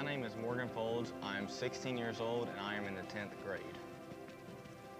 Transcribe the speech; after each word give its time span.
My 0.00 0.06
name 0.06 0.24
is 0.24 0.32
Morgan 0.40 0.70
Folds. 0.70 1.12
I'm 1.22 1.46
16 1.46 1.98
years 1.98 2.22
old 2.22 2.48
and 2.48 2.58
I 2.58 2.74
am 2.74 2.86
in 2.86 2.94
the 2.94 3.02
10th 3.02 3.32
grade. 3.44 3.60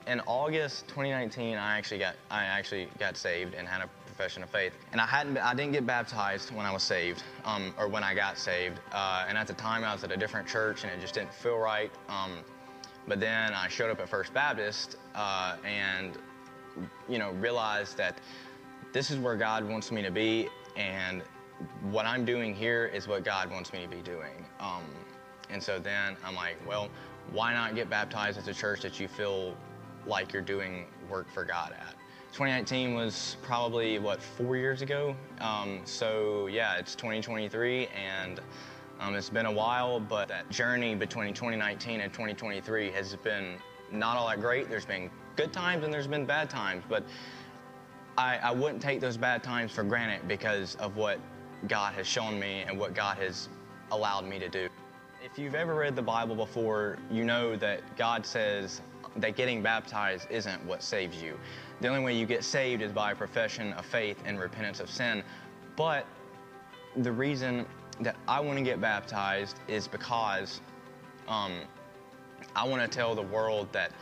In 0.06 0.20
August 0.26 0.88
2019, 0.88 1.56
I 1.56 1.78
actually 1.78 2.00
got 2.00 2.16
I 2.30 2.44
actually 2.44 2.86
got 2.98 3.16
saved 3.16 3.54
and 3.54 3.66
had 3.66 3.80
a 3.80 3.88
profession 4.04 4.42
of 4.42 4.50
faith. 4.50 4.74
And 4.92 5.00
I 5.00 5.06
hadn't 5.06 5.32
been, 5.32 5.42
I 5.42 5.54
didn't 5.54 5.72
get 5.72 5.86
baptized 5.86 6.54
when 6.54 6.66
I 6.66 6.72
was 6.72 6.82
saved, 6.82 7.22
um, 7.46 7.72
or 7.78 7.88
when 7.88 8.04
I 8.04 8.14
got 8.14 8.36
saved. 8.36 8.78
Uh, 8.92 9.24
and 9.26 9.38
at 9.38 9.46
the 9.46 9.54
time, 9.54 9.84
I 9.84 9.94
was 9.94 10.04
at 10.04 10.12
a 10.12 10.18
different 10.18 10.46
church 10.46 10.84
and 10.84 10.92
it 10.92 11.00
just 11.00 11.14
didn't 11.14 11.32
feel 11.32 11.56
right. 11.56 11.90
Um, 12.10 12.32
but 13.08 13.20
then 13.20 13.54
I 13.54 13.68
showed 13.68 13.90
up 13.90 14.00
at 14.00 14.08
First 14.10 14.34
Baptist 14.34 14.98
uh, 15.14 15.56
and 15.64 16.18
you 17.08 17.18
know 17.18 17.30
realized 17.30 17.96
that 17.96 18.20
this 18.92 19.10
is 19.10 19.16
where 19.16 19.36
God 19.36 19.66
wants 19.66 19.90
me 19.90 20.02
to 20.02 20.10
be 20.10 20.50
and 20.76 21.22
what 21.90 22.06
I'm 22.06 22.24
doing 22.24 22.54
here 22.54 22.86
is 22.86 23.08
what 23.08 23.24
God 23.24 23.50
wants 23.50 23.72
me 23.72 23.82
to 23.82 23.88
be 23.88 24.02
doing. 24.02 24.44
Um, 24.58 24.84
and 25.50 25.62
so 25.62 25.78
then 25.78 26.16
I'm 26.24 26.34
like, 26.34 26.56
well, 26.66 26.88
why 27.32 27.52
not 27.52 27.74
get 27.74 27.90
baptized 27.90 28.38
at 28.38 28.44
the 28.44 28.54
church 28.54 28.82
that 28.82 28.98
you 29.00 29.08
feel 29.08 29.54
like 30.06 30.32
you're 30.32 30.42
doing 30.42 30.86
work 31.08 31.30
for 31.32 31.44
God 31.44 31.72
at? 31.72 31.94
2019 32.32 32.94
was 32.94 33.36
probably, 33.42 33.98
what, 33.98 34.22
four 34.22 34.56
years 34.56 34.82
ago? 34.82 35.16
Um, 35.40 35.80
so 35.84 36.46
yeah, 36.46 36.76
it's 36.76 36.94
2023 36.94 37.88
and 37.88 38.40
um, 39.00 39.14
it's 39.16 39.30
been 39.30 39.46
a 39.46 39.52
while, 39.52 39.98
but 39.98 40.28
that 40.28 40.48
journey 40.50 40.94
between 40.94 41.34
2019 41.34 42.00
and 42.00 42.12
2023 42.12 42.90
has 42.92 43.16
been 43.16 43.56
not 43.90 44.16
all 44.16 44.28
that 44.28 44.40
great. 44.40 44.68
There's 44.68 44.86
been 44.86 45.10
good 45.36 45.52
times 45.52 45.84
and 45.84 45.92
there's 45.92 46.06
been 46.06 46.24
bad 46.24 46.48
times, 46.48 46.84
but 46.88 47.02
I, 48.16 48.38
I 48.38 48.50
wouldn't 48.52 48.82
take 48.82 49.00
those 49.00 49.16
bad 49.16 49.42
times 49.42 49.72
for 49.72 49.82
granted 49.82 50.28
because 50.28 50.76
of 50.76 50.96
what 50.96 51.18
God 51.68 51.94
has 51.94 52.06
shown 52.06 52.38
me 52.38 52.64
and 52.66 52.78
what 52.78 52.94
God 52.94 53.18
has 53.18 53.48
allowed 53.92 54.26
me 54.26 54.38
to 54.38 54.48
do. 54.48 54.68
If 55.22 55.38
you've 55.38 55.54
ever 55.54 55.74
read 55.74 55.96
the 55.96 56.02
Bible 56.02 56.34
before, 56.34 56.98
you 57.10 57.24
know 57.24 57.56
that 57.56 57.96
God 57.96 58.24
says 58.24 58.80
that 59.16 59.36
getting 59.36 59.62
baptized 59.62 60.26
isn't 60.30 60.64
what 60.64 60.82
saves 60.82 61.22
you. 61.22 61.38
The 61.80 61.88
only 61.88 62.02
way 62.02 62.16
you 62.16 62.26
get 62.26 62.44
saved 62.44 62.82
is 62.82 62.92
by 62.92 63.12
a 63.12 63.14
profession 63.14 63.72
of 63.74 63.84
faith 63.84 64.18
and 64.24 64.38
repentance 64.38 64.80
of 64.80 64.90
sin. 64.90 65.22
But 65.76 66.06
the 66.96 67.12
reason 67.12 67.66
that 68.00 68.16
I 68.26 68.40
want 68.40 68.58
to 68.58 68.64
get 68.64 68.80
baptized 68.80 69.60
is 69.68 69.86
because 69.86 70.60
um, 71.28 71.52
I 72.56 72.66
want 72.66 72.82
to 72.82 72.88
tell 72.88 73.14
the 73.14 73.22
world 73.22 73.68
that 73.72 73.92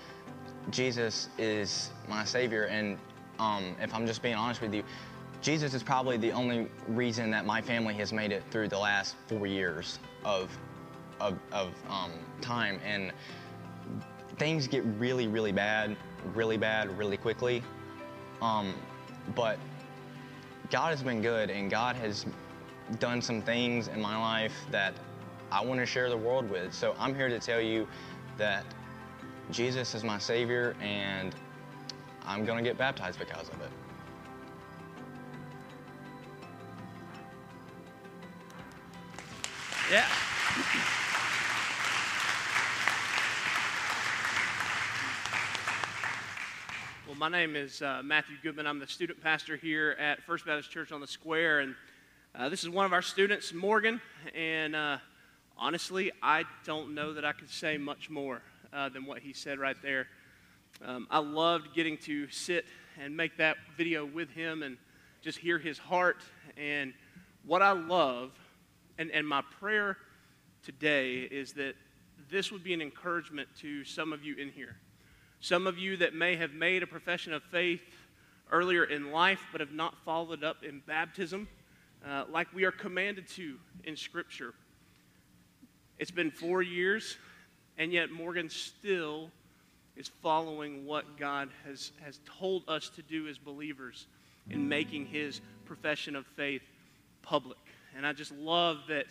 Jesus 0.70 1.28
is 1.38 1.90
my 2.08 2.24
Savior. 2.24 2.64
And 2.64 2.98
um, 3.38 3.74
if 3.80 3.94
I'm 3.94 4.06
just 4.06 4.22
being 4.22 4.34
honest 4.34 4.60
with 4.60 4.74
you, 4.74 4.82
Jesus 5.40 5.72
is 5.72 5.82
probably 5.82 6.16
the 6.16 6.32
only 6.32 6.68
reason 6.88 7.30
that 7.30 7.46
my 7.46 7.60
family 7.60 7.94
has 7.94 8.12
made 8.12 8.32
it 8.32 8.42
through 8.50 8.68
the 8.68 8.78
last 8.78 9.14
four 9.28 9.46
years 9.46 9.98
of, 10.24 10.50
of, 11.20 11.38
of 11.52 11.72
um, 11.88 12.10
time. 12.40 12.80
And 12.84 13.12
things 14.36 14.66
get 14.66 14.84
really, 14.98 15.28
really 15.28 15.52
bad, 15.52 15.96
really 16.34 16.56
bad, 16.56 16.96
really 16.98 17.16
quickly. 17.16 17.62
Um, 18.42 18.74
but 19.34 19.58
God 20.70 20.90
has 20.90 21.02
been 21.02 21.22
good, 21.22 21.50
and 21.50 21.70
God 21.70 21.96
has 21.96 22.26
done 22.98 23.22
some 23.22 23.42
things 23.42 23.88
in 23.88 24.00
my 24.00 24.16
life 24.16 24.54
that 24.70 24.94
I 25.50 25.64
want 25.64 25.80
to 25.80 25.86
share 25.86 26.10
the 26.10 26.16
world 26.16 26.50
with. 26.50 26.74
So 26.74 26.94
I'm 26.98 27.14
here 27.14 27.28
to 27.28 27.38
tell 27.38 27.60
you 27.60 27.86
that 28.38 28.64
Jesus 29.50 29.94
is 29.94 30.04
my 30.04 30.18
Savior, 30.18 30.76
and 30.80 31.34
I'm 32.26 32.44
going 32.44 32.62
to 32.62 32.68
get 32.68 32.76
baptized 32.76 33.18
because 33.18 33.48
of 33.48 33.60
it. 33.60 33.70
Yeah. 39.90 40.04
Well, 47.06 47.16
my 47.16 47.30
name 47.30 47.56
is 47.56 47.80
uh, 47.80 48.02
Matthew 48.04 48.36
Goodman. 48.42 48.66
I'm 48.66 48.80
the 48.80 48.86
student 48.86 49.22
pastor 49.22 49.56
here 49.56 49.96
at 49.98 50.22
First 50.24 50.44
Baptist 50.44 50.70
Church 50.70 50.92
on 50.92 51.00
the 51.00 51.06
Square, 51.06 51.60
and 51.60 51.74
uh, 52.34 52.50
this 52.50 52.64
is 52.64 52.68
one 52.68 52.84
of 52.84 52.92
our 52.92 53.00
students, 53.00 53.54
Morgan. 53.54 53.98
And 54.34 54.76
uh, 54.76 54.98
honestly, 55.56 56.12
I 56.22 56.44
don't 56.66 56.94
know 56.94 57.14
that 57.14 57.24
I 57.24 57.32
could 57.32 57.48
say 57.48 57.78
much 57.78 58.10
more 58.10 58.42
uh, 58.74 58.90
than 58.90 59.06
what 59.06 59.20
he 59.20 59.32
said 59.32 59.58
right 59.58 59.76
there. 59.82 60.06
Um, 60.84 61.06
I 61.10 61.20
loved 61.20 61.74
getting 61.74 61.96
to 61.98 62.28
sit 62.28 62.66
and 63.02 63.16
make 63.16 63.38
that 63.38 63.56
video 63.74 64.04
with 64.04 64.28
him 64.32 64.62
and 64.62 64.76
just 65.22 65.38
hear 65.38 65.58
his 65.58 65.78
heart. 65.78 66.18
And 66.58 66.92
what 67.46 67.62
I 67.62 67.72
love 67.72 68.32
and, 68.98 69.10
and 69.12 69.26
my 69.26 69.42
prayer 69.60 69.96
today 70.62 71.20
is 71.20 71.52
that 71.54 71.74
this 72.30 72.52
would 72.52 72.64
be 72.64 72.74
an 72.74 72.82
encouragement 72.82 73.48
to 73.60 73.84
some 73.84 74.12
of 74.12 74.22
you 74.22 74.36
in 74.36 74.50
here. 74.50 74.76
Some 75.40 75.66
of 75.66 75.78
you 75.78 75.96
that 75.98 76.14
may 76.14 76.36
have 76.36 76.52
made 76.52 76.82
a 76.82 76.86
profession 76.86 77.32
of 77.32 77.42
faith 77.44 77.80
earlier 78.50 78.84
in 78.84 79.12
life 79.12 79.40
but 79.52 79.60
have 79.60 79.72
not 79.72 79.94
followed 80.04 80.42
up 80.42 80.64
in 80.64 80.82
baptism 80.86 81.48
uh, 82.06 82.24
like 82.30 82.52
we 82.54 82.64
are 82.64 82.72
commanded 82.72 83.28
to 83.28 83.56
in 83.84 83.96
Scripture. 83.96 84.54
It's 85.98 86.10
been 86.10 86.30
four 86.30 86.62
years, 86.62 87.16
and 87.76 87.92
yet 87.92 88.10
Morgan 88.10 88.48
still 88.48 89.30
is 89.96 90.08
following 90.22 90.86
what 90.86 91.16
God 91.16 91.48
has, 91.66 91.92
has 92.04 92.20
told 92.38 92.62
us 92.68 92.88
to 92.90 93.02
do 93.02 93.26
as 93.26 93.36
believers 93.36 94.06
in 94.50 94.68
making 94.68 95.06
his 95.06 95.40
profession 95.66 96.14
of 96.14 96.24
faith 96.26 96.62
public. 97.22 97.58
And 97.96 98.06
I 98.06 98.12
just 98.12 98.32
love 98.32 98.78
that, 98.88 99.06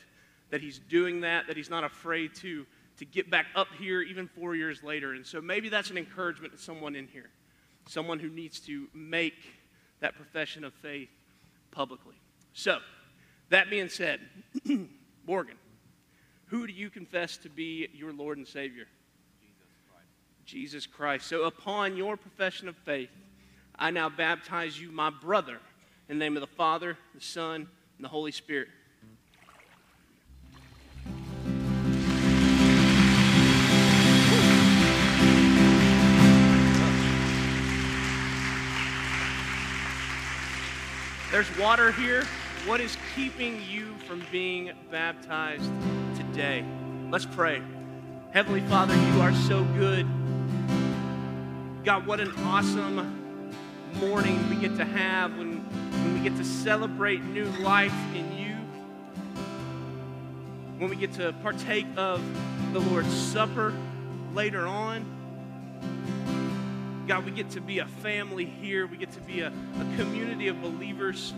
that 0.49 0.61
he's 0.61 0.79
doing 0.79 1.21
that, 1.21 1.47
that 1.47 1.57
he's 1.57 1.69
not 1.69 1.83
afraid 1.83 2.35
to, 2.35 2.65
to 2.97 3.05
get 3.05 3.29
back 3.29 3.47
up 3.55 3.67
here 3.79 4.01
even 4.01 4.27
four 4.27 4.55
years 4.55 4.83
later. 4.83 5.13
And 5.13 5.25
so 5.25 5.41
maybe 5.41 5.69
that's 5.69 5.89
an 5.89 5.97
encouragement 5.97 6.53
to 6.53 6.59
someone 6.59 6.95
in 6.95 7.07
here, 7.07 7.29
someone 7.88 8.19
who 8.19 8.29
needs 8.29 8.59
to 8.61 8.88
make 8.93 9.35
that 9.99 10.15
profession 10.15 10.63
of 10.63 10.73
faith 10.75 11.09
publicly. 11.71 12.15
So, 12.53 12.79
that 13.49 13.69
being 13.69 13.88
said, 13.88 14.19
Morgan, 15.27 15.55
who 16.47 16.67
do 16.67 16.73
you 16.73 16.89
confess 16.89 17.38
to 17.38 17.49
be 17.49 17.88
your 17.94 18.11
Lord 18.11 18.38
and 18.38 18.47
Savior? 18.47 18.85
Jesus 19.39 19.67
Christ. 19.89 20.07
Jesus 20.45 20.88
Christ. 20.88 21.27
So, 21.27 21.44
upon 21.44 21.95
your 21.95 22.17
profession 22.17 22.67
of 22.67 22.75
faith, 22.77 23.09
I 23.77 23.91
now 23.91 24.09
baptize 24.09 24.79
you, 24.79 24.91
my 24.91 25.09
brother, 25.09 25.59
in 26.09 26.17
the 26.17 26.25
name 26.25 26.35
of 26.35 26.41
the 26.41 26.47
Father, 26.47 26.97
the 27.13 27.21
Son, 27.21 27.67
and 27.97 28.05
the 28.05 28.09
Holy 28.09 28.31
Spirit. 28.31 28.67
There's 41.31 41.57
water 41.57 41.91
here. 41.91 42.23
What 42.65 42.81
is 42.81 42.97
keeping 43.15 43.61
you 43.69 43.95
from 44.07 44.23
being 44.31 44.71
baptized 44.91 45.71
today? 46.15 46.65
Let's 47.11 47.25
pray. 47.25 47.61
Heavenly 48.31 48.61
Father, 48.61 48.95
you 48.95 49.21
are 49.21 49.33
so 49.33 49.63
good. 49.75 50.05
God, 51.83 52.05
what 52.05 52.19
an 52.19 52.31
awesome 52.43 53.51
morning 53.99 54.49
we 54.49 54.55
get 54.55 54.75
to 54.77 54.85
have 54.85 55.37
when, 55.37 55.56
we 56.17 56.23
get 56.23 56.38
to 56.38 56.44
celebrate 56.44 57.23
new 57.23 57.45
life 57.59 57.94
in 58.16 58.35
you. 58.35 58.55
When 60.79 60.89
we 60.89 60.95
get 60.95 61.13
to 61.13 61.31
partake 61.44 61.85
of 61.95 62.23
the 62.73 62.79
Lord's 62.79 63.13
Supper 63.13 63.72
later 64.33 64.66
on. 64.66 65.06
God, 67.07 67.23
we 67.23 67.29
get 67.29 67.51
to 67.51 67.61
be 67.61 67.77
a 67.79 67.85
family 67.85 68.45
here. 68.45 68.88
We 68.88 68.97
get 68.97 69.11
to 69.11 69.19
be 69.19 69.41
a, 69.41 69.50
a 69.50 69.97
community 69.97 70.47
of 70.47 70.59
believers. 70.59 71.35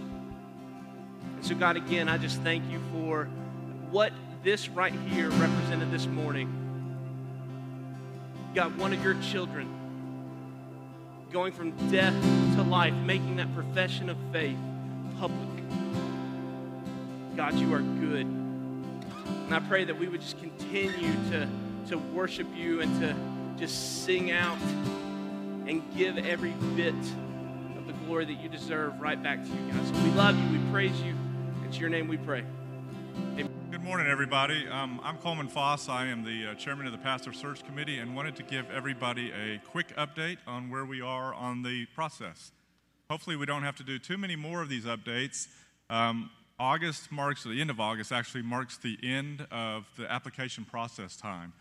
And 1.35 1.45
so, 1.45 1.55
God, 1.55 1.75
again, 1.75 2.07
I 2.07 2.17
just 2.17 2.39
thank 2.41 2.63
you 2.71 2.79
for 2.93 3.25
what 3.91 4.13
this 4.43 4.69
right 4.69 4.93
here 4.93 5.29
represented 5.29 5.91
this 5.91 6.07
morning. 6.07 6.47
God, 8.55 8.77
one 8.77 8.93
of 8.93 9.03
your 9.03 9.15
children 9.23 9.75
going 11.33 11.51
from 11.51 11.71
death 11.91 12.15
to 12.55 12.63
life, 12.63 12.93
making 12.93 13.35
that 13.35 13.53
profession 13.53 14.09
of 14.09 14.17
faith 14.31 14.57
public. 15.19 15.49
God, 17.35 17.55
you 17.55 17.73
are 17.73 17.81
good. 17.81 18.25
And 18.25 19.53
I 19.53 19.59
pray 19.59 19.83
that 19.83 19.99
we 19.99 20.07
would 20.07 20.21
just 20.21 20.39
continue 20.39 21.11
to, 21.31 21.49
to 21.89 21.97
worship 21.97 22.47
you 22.55 22.79
and 22.79 23.01
to 23.01 23.15
just 23.59 24.05
sing 24.05 24.31
out 24.31 24.57
and 25.67 25.83
give 25.95 26.17
every 26.17 26.51
bit 26.77 26.95
of 27.77 27.85
the 27.85 27.93
glory 28.05 28.25
that 28.25 28.39
you 28.41 28.47
deserve 28.47 28.99
right 29.01 29.21
back 29.21 29.43
to 29.43 29.49
you, 29.49 29.71
God. 29.73 29.85
So 29.87 30.03
we 30.03 30.09
love 30.11 30.39
you. 30.39 30.57
We 30.57 30.71
praise 30.71 31.01
you. 31.01 31.13
It's 31.67 31.77
your 31.77 31.89
name 31.89 32.07
we 32.07 32.15
pray. 32.15 32.45
Amen. 33.33 33.49
Good 33.71 33.83
morning, 33.83 34.07
everybody. 34.07 34.69
Um, 34.69 35.01
I'm 35.03 35.17
Coleman 35.17 35.49
Foss. 35.49 35.89
I 35.89 36.05
am 36.05 36.23
the 36.23 36.51
uh, 36.51 36.55
chairman 36.55 36.85
of 36.85 36.93
the 36.93 36.97
Pastor 36.97 37.33
Search 37.33 37.65
Committee 37.65 37.99
and 37.99 38.15
wanted 38.15 38.37
to 38.37 38.43
give 38.43 38.71
everybody 38.71 39.33
a 39.33 39.59
quick 39.69 39.93
update 39.97 40.37
on 40.47 40.69
where 40.69 40.85
we 40.85 41.01
are 41.01 41.33
on 41.33 41.61
the 41.61 41.87
process. 41.87 42.53
Hopefully, 43.09 43.35
we 43.35 43.47
don't 43.47 43.63
have 43.63 43.75
to 43.75 43.83
do 43.83 43.97
too 43.97 44.19
many 44.19 44.35
more 44.35 44.61
of 44.61 44.69
these 44.69 44.85
updates. 44.85 45.47
Um, 45.89 46.29
August 46.59 47.11
marks, 47.11 47.43
the 47.43 47.59
end 47.59 47.71
of 47.71 47.79
August 47.79 48.11
actually 48.11 48.43
marks 48.43 48.77
the 48.77 48.99
end 49.01 49.47
of 49.49 49.87
the 49.97 50.11
application 50.11 50.63
process 50.63 51.17
time. 51.17 51.51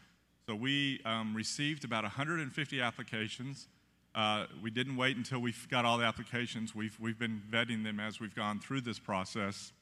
So 0.47 0.55
we 0.55 1.01
um, 1.07 1.35
received 1.35 1.85
about 1.85 2.05
150 2.05 2.83
applications. 2.83 3.67
Uh, 4.15 4.45
we 4.63 4.71
didn't 4.71 4.99
wait 4.99 5.17
until 5.17 5.39
we 5.39 5.55
got 5.71 5.87
all 5.87 5.97
the 5.97 6.05
applications. 6.05 6.75
We've, 6.75 6.99
we've 7.01 7.19
been 7.19 7.41
vetting 7.51 7.83
them 7.83 7.99
as 7.99 8.21
we've 8.21 8.35
gone 8.35 8.61
through 8.61 8.83
this 8.83 8.99
process. 8.99 9.73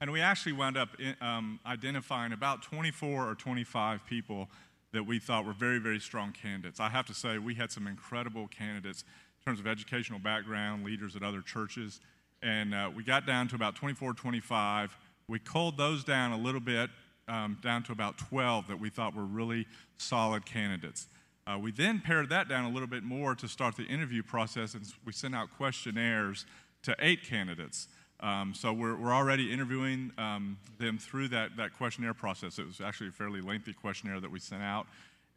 And 0.00 0.10
we 0.10 0.20
actually 0.20 0.54
wound 0.54 0.76
up 0.76 0.88
in, 0.98 1.14
um, 1.20 1.60
identifying 1.64 2.32
about 2.32 2.62
24 2.62 3.30
or 3.30 3.36
25 3.36 4.04
people 4.04 4.48
that 4.92 5.04
we 5.04 5.20
thought 5.20 5.44
were 5.46 5.52
very, 5.52 5.78
very 5.78 6.00
strong 6.00 6.32
candidates. 6.32 6.80
I 6.80 6.88
have 6.88 7.06
to 7.06 7.14
say, 7.14 7.38
we 7.38 7.54
had 7.54 7.70
some 7.70 7.86
incredible 7.86 8.48
candidates 8.48 9.04
in 9.40 9.50
terms 9.50 9.60
of 9.60 9.66
educational 9.66 10.18
background, 10.18 10.84
leaders 10.84 11.16
at 11.16 11.22
other 11.22 11.40
churches. 11.40 12.00
And 12.42 12.74
uh, 12.74 12.90
we 12.94 13.02
got 13.02 13.26
down 13.26 13.48
to 13.48 13.54
about 13.54 13.74
24, 13.74 14.14
25. 14.14 14.96
We 15.28 15.38
culled 15.38 15.76
those 15.76 16.04
down 16.04 16.32
a 16.32 16.38
little 16.38 16.60
bit, 16.60 16.90
um, 17.28 17.58
down 17.62 17.82
to 17.84 17.92
about 17.92 18.18
12 18.18 18.68
that 18.68 18.78
we 18.78 18.90
thought 18.90 19.14
were 19.14 19.24
really 19.24 19.66
solid 19.96 20.44
candidates. 20.44 21.06
Uh, 21.46 21.58
we 21.58 21.72
then 21.72 22.00
pared 22.00 22.28
that 22.28 22.48
down 22.48 22.64
a 22.64 22.70
little 22.70 22.88
bit 22.88 23.02
more 23.02 23.34
to 23.34 23.48
start 23.48 23.76
the 23.76 23.84
interview 23.84 24.22
process, 24.22 24.74
and 24.74 24.84
we 25.04 25.12
sent 25.12 25.34
out 25.34 25.48
questionnaires 25.56 26.44
to 26.82 26.94
eight 27.00 27.24
candidates. 27.24 27.88
Um, 28.20 28.52
so 28.54 28.72
we're, 28.72 28.96
we're 28.96 29.14
already 29.14 29.50
interviewing 29.50 30.12
um, 30.18 30.58
them 30.78 30.98
through 30.98 31.28
that, 31.28 31.56
that 31.56 31.72
questionnaire 31.76 32.12
process. 32.12 32.58
It 32.58 32.66
was 32.66 32.80
actually 32.80 33.08
a 33.08 33.12
fairly 33.12 33.40
lengthy 33.40 33.72
questionnaire 33.72 34.20
that 34.20 34.30
we 34.30 34.38
sent 34.38 34.62
out. 34.62 34.86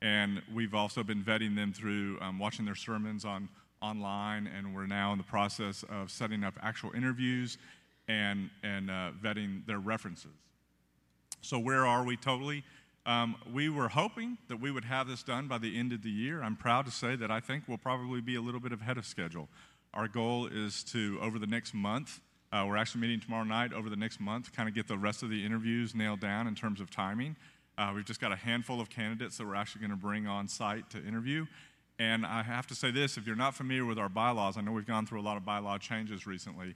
And 0.01 0.41
we've 0.53 0.73
also 0.73 1.01
been 1.01 1.23
vetting 1.23 1.55
them 1.55 1.71
through 1.71 2.19
um, 2.19 2.37
watching 2.37 2.65
their 2.65 2.75
sermons 2.75 3.23
on 3.23 3.47
online, 3.83 4.47
and 4.47 4.73
we're 4.73 4.87
now 4.87 5.11
in 5.11 5.17
the 5.17 5.23
process 5.23 5.83
of 5.89 6.09
setting 6.09 6.43
up 6.43 6.55
actual 6.63 6.91
interviews 6.93 7.57
and, 8.07 8.49
and 8.63 8.89
uh, 8.89 9.11
vetting 9.21 9.65
their 9.67 9.79
references. 9.79 10.31
So, 11.41 11.59
where 11.59 11.85
are 11.85 12.03
we 12.03 12.15
totally? 12.15 12.63
Um, 13.05 13.35
we 13.51 13.67
were 13.67 13.89
hoping 13.89 14.37
that 14.47 14.61
we 14.61 14.71
would 14.71 14.85
have 14.85 15.07
this 15.09 15.23
done 15.23 15.49
by 15.49 15.57
the 15.57 15.77
end 15.77 15.91
of 15.91 16.01
the 16.01 16.09
year. 16.09 16.41
I'm 16.41 16.55
proud 16.55 16.85
to 16.85 16.91
say 16.91 17.17
that 17.17 17.29
I 17.29 17.41
think 17.41 17.65
we'll 17.67 17.77
probably 17.77 18.21
be 18.21 18.35
a 18.35 18.41
little 18.41 18.61
bit 18.61 18.71
ahead 18.71 18.97
of 18.97 19.05
schedule. 19.05 19.49
Our 19.93 20.07
goal 20.07 20.47
is 20.47 20.83
to, 20.85 21.19
over 21.21 21.37
the 21.37 21.47
next 21.47 21.73
month, 21.73 22.21
uh, 22.53 22.63
we're 22.65 22.77
actually 22.77 23.01
meeting 23.01 23.19
tomorrow 23.19 23.43
night 23.43 23.73
over 23.73 23.89
the 23.89 23.97
next 23.97 24.21
month, 24.21 24.53
kind 24.53 24.69
of 24.69 24.75
get 24.75 24.87
the 24.87 24.97
rest 24.97 25.21
of 25.21 25.29
the 25.29 25.43
interviews 25.45 25.93
nailed 25.93 26.21
down 26.21 26.47
in 26.47 26.55
terms 26.55 26.79
of 26.79 26.89
timing. 26.89 27.35
Uh, 27.77 27.91
we've 27.93 28.05
just 28.05 28.21
got 28.21 28.31
a 28.31 28.35
handful 28.35 28.79
of 28.79 28.89
candidates 28.89 29.37
that 29.37 29.47
we're 29.47 29.55
actually 29.55 29.81
going 29.81 29.91
to 29.91 29.97
bring 29.97 30.27
on 30.27 30.47
site 30.47 30.89
to 30.91 31.03
interview. 31.05 31.45
And 31.99 32.25
I 32.25 32.43
have 32.43 32.67
to 32.67 32.75
say 32.75 32.91
this 32.91 33.17
if 33.17 33.27
you're 33.27 33.35
not 33.35 33.55
familiar 33.55 33.85
with 33.85 33.99
our 33.99 34.09
bylaws, 34.09 34.57
I 34.57 34.61
know 34.61 34.71
we've 34.71 34.85
gone 34.85 35.05
through 35.05 35.21
a 35.21 35.23
lot 35.23 35.37
of 35.37 35.43
bylaw 35.43 35.79
changes 35.79 36.25
recently, 36.25 36.75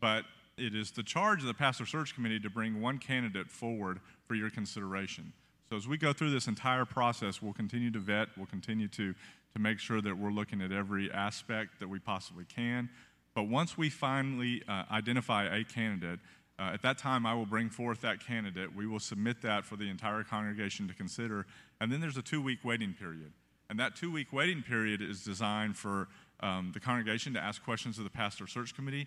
but 0.00 0.24
it 0.56 0.74
is 0.74 0.90
the 0.90 1.02
charge 1.02 1.40
of 1.40 1.46
the 1.46 1.54
pastor 1.54 1.86
search 1.86 2.14
committee 2.14 2.40
to 2.40 2.50
bring 2.50 2.80
one 2.80 2.98
candidate 2.98 3.50
forward 3.50 4.00
for 4.26 4.34
your 4.34 4.50
consideration. 4.50 5.32
So 5.70 5.76
as 5.76 5.86
we 5.86 5.98
go 5.98 6.12
through 6.12 6.30
this 6.30 6.48
entire 6.48 6.84
process, 6.84 7.42
we'll 7.42 7.52
continue 7.52 7.90
to 7.90 7.98
vet, 7.98 8.28
we'll 8.36 8.46
continue 8.46 8.88
to, 8.88 9.14
to 9.52 9.58
make 9.58 9.78
sure 9.78 10.00
that 10.00 10.16
we're 10.16 10.30
looking 10.30 10.62
at 10.62 10.72
every 10.72 11.10
aspect 11.12 11.78
that 11.80 11.88
we 11.88 11.98
possibly 11.98 12.44
can. 12.44 12.88
But 13.34 13.44
once 13.44 13.76
we 13.76 13.90
finally 13.90 14.62
uh, 14.66 14.84
identify 14.90 15.44
a 15.44 15.64
candidate, 15.64 16.20
uh, 16.58 16.70
at 16.72 16.82
that 16.82 16.98
time 16.98 17.24
I 17.24 17.34
will 17.34 17.46
bring 17.46 17.70
forth 17.70 18.00
that 18.00 18.24
candidate. 18.24 18.74
We 18.74 18.86
will 18.86 18.98
submit 18.98 19.42
that 19.42 19.64
for 19.64 19.76
the 19.76 19.88
entire 19.88 20.24
congregation 20.24 20.88
to 20.88 20.94
consider. 20.94 21.46
And 21.80 21.92
then 21.92 22.00
there's 22.00 22.16
a 22.16 22.22
two 22.22 22.42
week 22.42 22.64
waiting 22.64 22.94
period. 22.94 23.32
And 23.70 23.78
that 23.78 23.96
two 23.96 24.10
week 24.10 24.32
waiting 24.32 24.62
period 24.62 25.02
is 25.02 25.24
designed 25.24 25.76
for 25.76 26.08
um, 26.40 26.70
the 26.72 26.80
congregation 26.80 27.34
to 27.34 27.40
ask 27.40 27.62
questions 27.62 27.98
of 27.98 28.04
the 28.04 28.10
pastor 28.10 28.46
search 28.46 28.74
committee, 28.74 29.06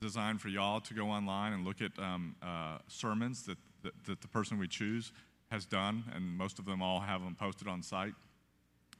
designed 0.00 0.40
for 0.40 0.48
y'all 0.48 0.80
to 0.80 0.94
go 0.94 1.08
online 1.08 1.52
and 1.52 1.64
look 1.64 1.80
at 1.80 1.92
um, 1.98 2.34
uh, 2.42 2.78
sermons 2.88 3.44
that, 3.44 3.56
that, 3.82 3.92
that 4.06 4.20
the 4.20 4.28
person 4.28 4.58
we 4.58 4.68
choose 4.68 5.12
has 5.50 5.64
done, 5.64 6.04
and 6.14 6.24
most 6.24 6.58
of 6.58 6.64
them 6.64 6.82
all 6.82 7.00
have 7.00 7.22
them 7.22 7.36
posted 7.38 7.68
on 7.68 7.82
site. 7.82 8.14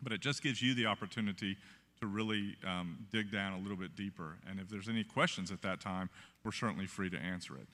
But 0.02 0.12
it 0.12 0.20
just 0.20 0.42
gives 0.42 0.62
you 0.62 0.74
the 0.74 0.86
opportunity 0.86 1.56
to 2.00 2.06
really 2.06 2.56
um, 2.66 3.06
dig 3.12 3.30
down 3.30 3.52
a 3.52 3.58
little 3.58 3.76
bit 3.76 3.94
deeper. 3.96 4.36
And 4.48 4.60
if 4.60 4.68
there's 4.68 4.88
any 4.88 5.04
questions 5.04 5.50
at 5.50 5.62
that 5.62 5.80
time, 5.80 6.10
we're 6.44 6.52
certainly 6.52 6.86
free 6.86 7.08
to 7.10 7.16
answer 7.16 7.54
it. 7.54 7.66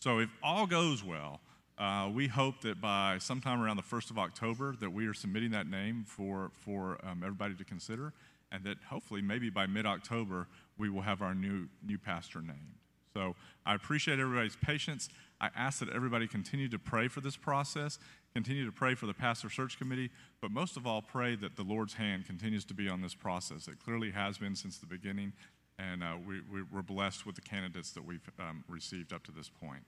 So 0.00 0.18
if 0.18 0.28
all 0.42 0.66
goes 0.66 1.04
well, 1.04 1.40
uh, 1.78 2.10
we 2.12 2.26
hope 2.26 2.60
that 2.62 2.80
by 2.80 3.18
sometime 3.18 3.60
around 3.60 3.76
the 3.76 3.82
1st 3.82 4.10
of 4.10 4.18
October 4.18 4.74
that 4.80 4.90
we 4.90 5.06
are 5.06 5.14
submitting 5.14 5.50
that 5.50 5.68
name 5.68 6.04
for, 6.06 6.50
for 6.52 6.98
um, 7.04 7.22
everybody 7.22 7.54
to 7.54 7.64
consider, 7.64 8.12
and 8.50 8.64
that 8.64 8.78
hopefully 8.88 9.20
maybe 9.20 9.50
by 9.50 9.66
mid-October 9.66 10.48
we 10.78 10.88
will 10.88 11.02
have 11.02 11.22
our 11.22 11.34
new, 11.34 11.68
new 11.84 11.98
pastor 11.98 12.40
named. 12.40 12.78
So 13.14 13.34
I 13.64 13.74
appreciate 13.74 14.18
everybody's 14.18 14.56
patience. 14.56 15.08
I 15.40 15.50
ask 15.56 15.80
that 15.80 15.88
everybody 15.90 16.26
continue 16.26 16.68
to 16.68 16.78
pray 16.78 17.08
for 17.08 17.20
this 17.20 17.36
process 17.36 17.98
Continue 18.36 18.66
to 18.66 18.72
pray 18.72 18.94
for 18.94 19.06
the 19.06 19.14
pastor 19.14 19.48
search 19.48 19.78
committee, 19.78 20.10
but 20.42 20.50
most 20.50 20.76
of 20.76 20.86
all, 20.86 21.00
pray 21.00 21.36
that 21.36 21.56
the 21.56 21.62
Lord's 21.62 21.94
hand 21.94 22.26
continues 22.26 22.66
to 22.66 22.74
be 22.74 22.86
on 22.86 23.00
this 23.00 23.14
process. 23.14 23.66
It 23.66 23.82
clearly 23.82 24.10
has 24.10 24.36
been 24.36 24.54
since 24.54 24.76
the 24.76 24.84
beginning, 24.84 25.32
and 25.78 26.04
uh, 26.04 26.16
we, 26.22 26.42
are 26.76 26.82
blessed 26.82 27.24
with 27.24 27.36
the 27.36 27.40
candidates 27.40 27.92
that 27.92 28.04
we've 28.04 28.20
um, 28.38 28.62
received 28.68 29.14
up 29.14 29.24
to 29.24 29.32
this 29.32 29.48
point. 29.48 29.80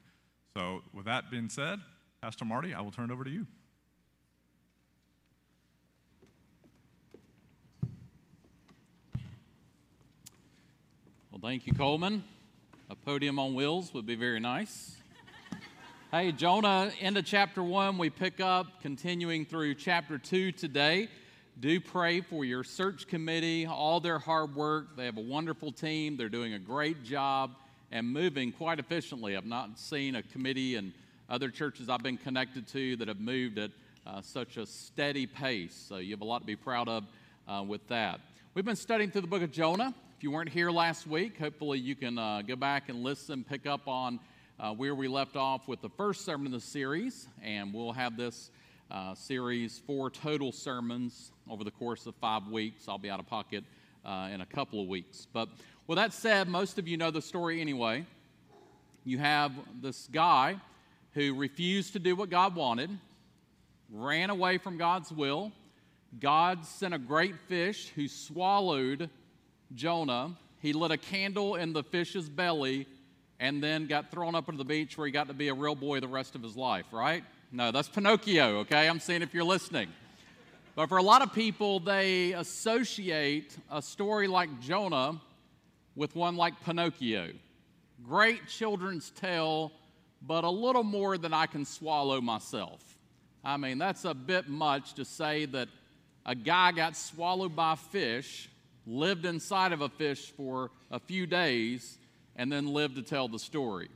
So, 0.59 0.83
with 0.93 1.05
that 1.05 1.31
being 1.31 1.49
said, 1.49 1.79
Pastor 2.21 2.45
Marty, 2.45 2.75
I 2.75 2.81
will 2.81 2.91
turn 2.91 3.11
it 3.11 3.13
over 3.13 3.23
to 3.23 3.31
you. 3.31 3.47
Well, 11.31 11.41
thank 11.41 11.69
you, 11.69 11.75
Coleman. 11.75 12.25
A 12.91 12.97
podium 12.97 13.39
on 13.39 13.55
wheels 13.55 13.95
would 13.95 14.05
be 14.05 14.17
very 14.17 14.41
nice. 14.41 14.97
Hey, 16.11 16.33
Jonah, 16.33 16.91
into 16.99 17.23
chapter 17.23 17.63
one, 17.63 17.97
we 17.97 18.11
pick 18.11 18.41
up, 18.41 18.83
continuing 18.83 19.45
through 19.45 19.77
chapter 19.77 20.19
two 20.19 20.51
today. 20.51 21.07
Do 21.61 21.81
pray 21.81 22.21
for 22.21 22.45
your 22.45 22.65
search 22.65 23.07
committee, 23.07 23.65
all 23.65 24.01
their 24.01 24.19
hard 24.19 24.57
work. 24.57 24.97
They 24.97 25.05
have 25.05 25.19
a 25.19 25.21
wonderful 25.21 25.71
team, 25.71 26.17
they're 26.17 26.29
doing 26.29 26.55
a 26.55 26.59
great 26.59 27.05
job 27.05 27.53
and 27.91 28.07
moving 28.07 28.53
quite 28.53 28.79
efficiently. 28.79 29.37
I've 29.37 29.47
not 29.47 29.79
seen 29.79 30.15
a 30.15 30.23
committee 30.23 30.77
and 30.77 30.93
other 31.29 31.51
churches 31.51 31.89
I've 31.89 32.03
been 32.03 32.19
connected 32.19 32.67
to 32.69 32.97
that 32.97 33.09
have 33.09 33.21
moved 33.21 33.59
at 33.59 33.71
uh, 34.07 34.21
such 34.23 34.57
a 34.57 34.67
steady 34.67 35.27
pace. 35.27 35.87
So 35.89 35.97
you 35.97 36.13
have 36.13 36.21
a 36.21 36.25
lot 36.25 36.41
to 36.41 36.47
be 36.47 36.57
proud 36.57 36.89
of 36.89 37.05
uh, 37.47 37.65
with 37.67 37.87
that. 37.89 38.21
We've 38.55 38.65
been 38.65 38.77
studying 38.77 39.11
through 39.11 39.23
the 39.23 39.27
book 39.29 39.43
of 39.43 39.53
Jonah. 39.53 39.95
If 40.17 40.25
you 40.25 40.31
weren't 40.31 40.49
here 40.49 40.71
last 40.71 41.07
week, 41.07 41.39
hopefully 41.39 41.79
you 41.79 41.95
can 41.95 42.19
uh, 42.19 42.43
go 42.43 42.57
back 42.57 42.89
and 42.89 43.03
listen, 43.03 43.45
pick 43.45 43.67
up 43.67 43.87
on 43.87 44.19
uh, 44.59 44.73
where 44.73 44.95
we 44.95 45.07
left 45.07 45.37
off 45.37 45.69
with 45.69 45.81
the 45.81 45.91
first 45.91 46.25
sermon 46.25 46.47
of 46.47 46.53
the 46.53 46.61
series, 46.61 47.29
and 47.43 47.73
we'll 47.73 47.93
have 47.93 48.17
this 48.17 48.51
uh, 48.91 49.15
series 49.15 49.81
four 49.87 50.11
total 50.11 50.51
sermons 50.51 51.31
over 51.49 51.63
the 51.63 51.71
course 51.71 52.07
of 52.07 52.15
five 52.17 52.47
weeks. 52.49 52.89
I'll 52.89 52.99
be 52.99 53.11
out 53.11 53.21
of 53.21 53.27
pocket 53.27 53.65
uh, 54.05 54.29
in 54.33 54.41
a 54.41 54.47
couple 54.47 54.83
of 54.83 54.89
weeks. 54.89 55.27
But 55.33 55.49
with 55.89 55.97
that 55.97 56.13
said, 56.13 56.49
most 56.49 56.79
of 56.79 56.87
you 56.87 56.99
know 56.99 57.11
the 57.11 57.23
story 57.23 57.63
anyway. 57.63 58.05
You 59.05 59.17
have 59.17 59.53
this 59.81 60.07
guy 60.13 60.57
who 61.15 61.35
refused 61.35 61.95
to 61.95 61.99
do 61.99 62.15
what 62.15 62.29
God 62.29 62.55
wanted, 62.55 62.91
ran 63.91 64.29
away 64.29 64.59
from 64.59 64.77
God's 64.77 65.11
will. 65.11 65.51
God 66.21 66.67
sent 66.67 66.93
a 66.93 66.99
great 66.99 67.37
fish 67.49 67.91
who 67.97 68.07
swallowed 68.07 69.09
Jonah. 69.75 70.37
He 70.61 70.75
lit 70.75 70.91
a 70.91 70.99
candle 70.99 71.55
in 71.55 71.73
the 71.73 71.83
fish's 71.83 72.29
belly 72.29 72.87
and 73.41 73.63
then 73.63 73.87
got 73.87 74.11
thrown 74.11 74.35
up 74.35 74.51
into 74.51 74.59
the 74.59 74.67
beach 74.67 74.99
where 74.99 75.07
he 75.07 75.11
got 75.11 75.29
to 75.29 75.35
be 75.35 75.49
a 75.49 75.55
real 75.55 75.75
boy 75.75 76.01
the 76.01 76.09
rest 76.09 76.35
of 76.35 76.43
his 76.43 76.55
life, 76.55 76.85
right? 76.93 77.25
No, 77.51 77.71
that's 77.71 77.89
Pinocchio, 77.89 78.59
okay? 78.59 78.91
I'm 78.91 79.01
seeing 79.01 79.23
if 79.23 79.33
you're 79.33 79.43
listening. 79.43 79.89
But 80.77 80.91
for 80.91 80.99
a 80.99 81.03
lot 81.03 81.23
of 81.23 81.33
people, 81.33 81.81
they 81.81 82.35
associate 82.35 83.57
a 83.71 83.81
story 83.81 84.29
like 84.29 84.61
Jonah 84.61 85.19
with 85.99 86.15
one 86.15 86.37
like 86.37 86.55
Pinocchio. 86.65 87.31
Great 88.05 88.47
children's 88.47 89.11
tale, 89.11 89.73
but 90.23 90.45
a 90.45 90.51
little 90.51 90.85
more 90.85 91.19
than 91.19 91.35
I 91.35 91.47
can 91.47 91.65
swallow 91.65 92.21
myself. 92.21 92.81
I 93.45 93.57
mean, 93.57 93.79
that's 93.79 94.05
a 94.05 94.15
bit 94.15 94.49
much 94.49 94.95
to 94.95 95.05
say 95.05 95.47
that 95.47 95.69
a 96.25 96.37
guy 96.37 96.71
got 96.71 96.97
swallowed 96.97 97.57
by 97.57 97.73
a 97.73 97.77
fish, 97.77 98.49
lived 98.87 99.27
inside 99.27 99.73
of 99.73 99.81
a 99.81 99.89
fish 99.89 100.31
for 100.37 100.71
a 100.93 101.01
few 101.01 101.27
days, 101.27 101.99
and 102.37 102.51
then 102.51 102.73
live 102.73 102.95
to 102.95 103.03
tell 103.03 103.27
the 103.27 103.39
story. 103.41 103.89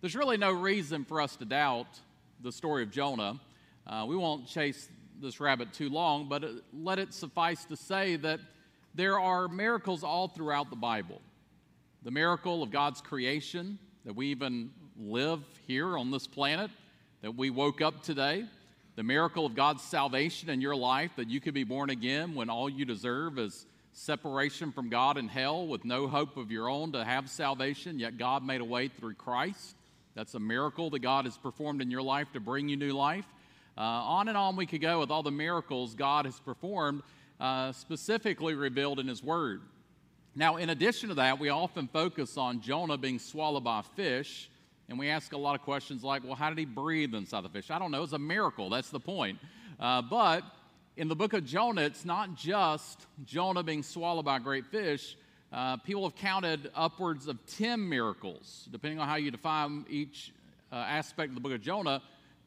There's 0.00 0.16
really 0.16 0.38
no 0.38 0.50
reason 0.50 1.04
for 1.04 1.20
us 1.20 1.36
to 1.36 1.44
doubt 1.44 2.00
the 2.42 2.50
story 2.50 2.82
of 2.82 2.90
Jonah. 2.90 3.38
Uh, 3.86 4.04
we 4.08 4.16
won't 4.16 4.48
chase 4.48 4.88
this 5.20 5.38
rabbit 5.38 5.72
too 5.72 5.88
long, 5.88 6.28
but 6.28 6.44
let 6.72 6.98
it 6.98 7.14
suffice 7.14 7.64
to 7.66 7.76
say 7.76 8.16
that 8.16 8.40
there 8.92 9.20
are 9.20 9.46
miracles 9.46 10.02
all 10.02 10.26
throughout 10.26 10.70
the 10.70 10.76
Bible. 10.76 11.20
The 12.02 12.10
miracle 12.10 12.62
of 12.62 12.70
God's 12.70 13.00
creation, 13.00 13.78
that 14.04 14.14
we 14.14 14.28
even 14.28 14.70
live 14.96 15.40
here 15.66 15.98
on 15.98 16.10
this 16.10 16.26
planet, 16.26 16.70
that 17.22 17.34
we 17.34 17.50
woke 17.50 17.80
up 17.80 18.02
today, 18.02 18.44
the 18.94 19.02
miracle 19.02 19.44
of 19.44 19.54
God's 19.54 19.82
salvation 19.82 20.48
in 20.48 20.60
your 20.60 20.76
life, 20.76 21.10
that 21.16 21.28
you 21.28 21.40
could 21.40 21.54
be 21.54 21.64
born 21.64 21.90
again 21.90 22.34
when 22.34 22.48
all 22.50 22.68
you 22.68 22.84
deserve 22.84 23.38
is 23.38 23.66
separation 23.92 24.70
from 24.70 24.88
God 24.88 25.18
in 25.18 25.28
hell 25.28 25.66
with 25.66 25.84
no 25.84 26.06
hope 26.06 26.36
of 26.36 26.52
your 26.52 26.68
own 26.68 26.92
to 26.92 27.04
have 27.04 27.28
salvation, 27.28 27.98
yet 27.98 28.16
God 28.16 28.44
made 28.44 28.60
a 28.60 28.64
way 28.64 28.88
through 28.88 29.14
Christ 29.14 29.74
That's 30.14 30.34
a 30.34 30.40
miracle 30.40 30.90
that 30.90 30.98
God 30.98 31.26
has 31.26 31.36
performed 31.36 31.80
in 31.80 31.90
your 31.90 32.02
life 32.02 32.32
to 32.32 32.40
bring 32.40 32.68
you 32.68 32.76
new 32.76 32.92
life. 32.92 33.24
Uh, 33.76 33.82
on 33.82 34.26
and 34.26 34.36
on 34.36 34.56
we 34.56 34.66
could 34.66 34.80
go 34.80 34.98
with 34.98 35.12
all 35.12 35.22
the 35.22 35.30
miracles 35.30 35.94
God 35.94 36.24
has 36.24 36.40
performed, 36.40 37.02
uh, 37.38 37.70
specifically 37.70 38.54
revealed 38.54 38.98
in 38.98 39.06
His 39.06 39.22
Word. 39.22 39.62
Now, 40.38 40.54
in 40.54 40.70
addition 40.70 41.08
to 41.08 41.16
that, 41.16 41.40
we 41.40 41.48
often 41.48 41.88
focus 41.88 42.36
on 42.36 42.60
Jonah 42.60 42.96
being 42.96 43.18
swallowed 43.18 43.64
by 43.64 43.80
a 43.80 43.82
fish, 43.82 44.48
and 44.88 44.96
we 44.96 45.08
ask 45.08 45.32
a 45.32 45.36
lot 45.36 45.56
of 45.56 45.62
questions 45.62 46.04
like, 46.04 46.22
well, 46.22 46.36
how 46.36 46.48
did 46.48 46.58
he 46.58 46.64
breathe 46.64 47.12
inside 47.12 47.42
the 47.42 47.48
fish? 47.48 47.72
I 47.72 47.78
don't 47.80 47.90
know. 47.90 48.04
It's 48.04 48.12
a 48.12 48.20
miracle. 48.20 48.70
That's 48.70 48.90
the 48.90 49.00
point. 49.00 49.40
Uh, 49.80 50.00
but 50.00 50.44
in 50.96 51.08
the 51.08 51.16
book 51.16 51.32
of 51.32 51.44
Jonah, 51.44 51.82
it's 51.82 52.04
not 52.04 52.36
just 52.36 53.04
Jonah 53.24 53.64
being 53.64 53.82
swallowed 53.82 54.26
by 54.26 54.36
a 54.36 54.40
great 54.40 54.64
fish. 54.66 55.16
Uh, 55.52 55.76
people 55.78 56.04
have 56.04 56.14
counted 56.14 56.70
upwards 56.72 57.26
of 57.26 57.44
10 57.56 57.88
miracles, 57.88 58.68
depending 58.70 59.00
on 59.00 59.08
how 59.08 59.16
you 59.16 59.32
define 59.32 59.86
each 59.90 60.32
uh, 60.70 60.76
aspect 60.76 61.30
of 61.30 61.34
the 61.34 61.40
book 61.40 61.52
of 61.52 61.62
Jonah, 61.62 62.00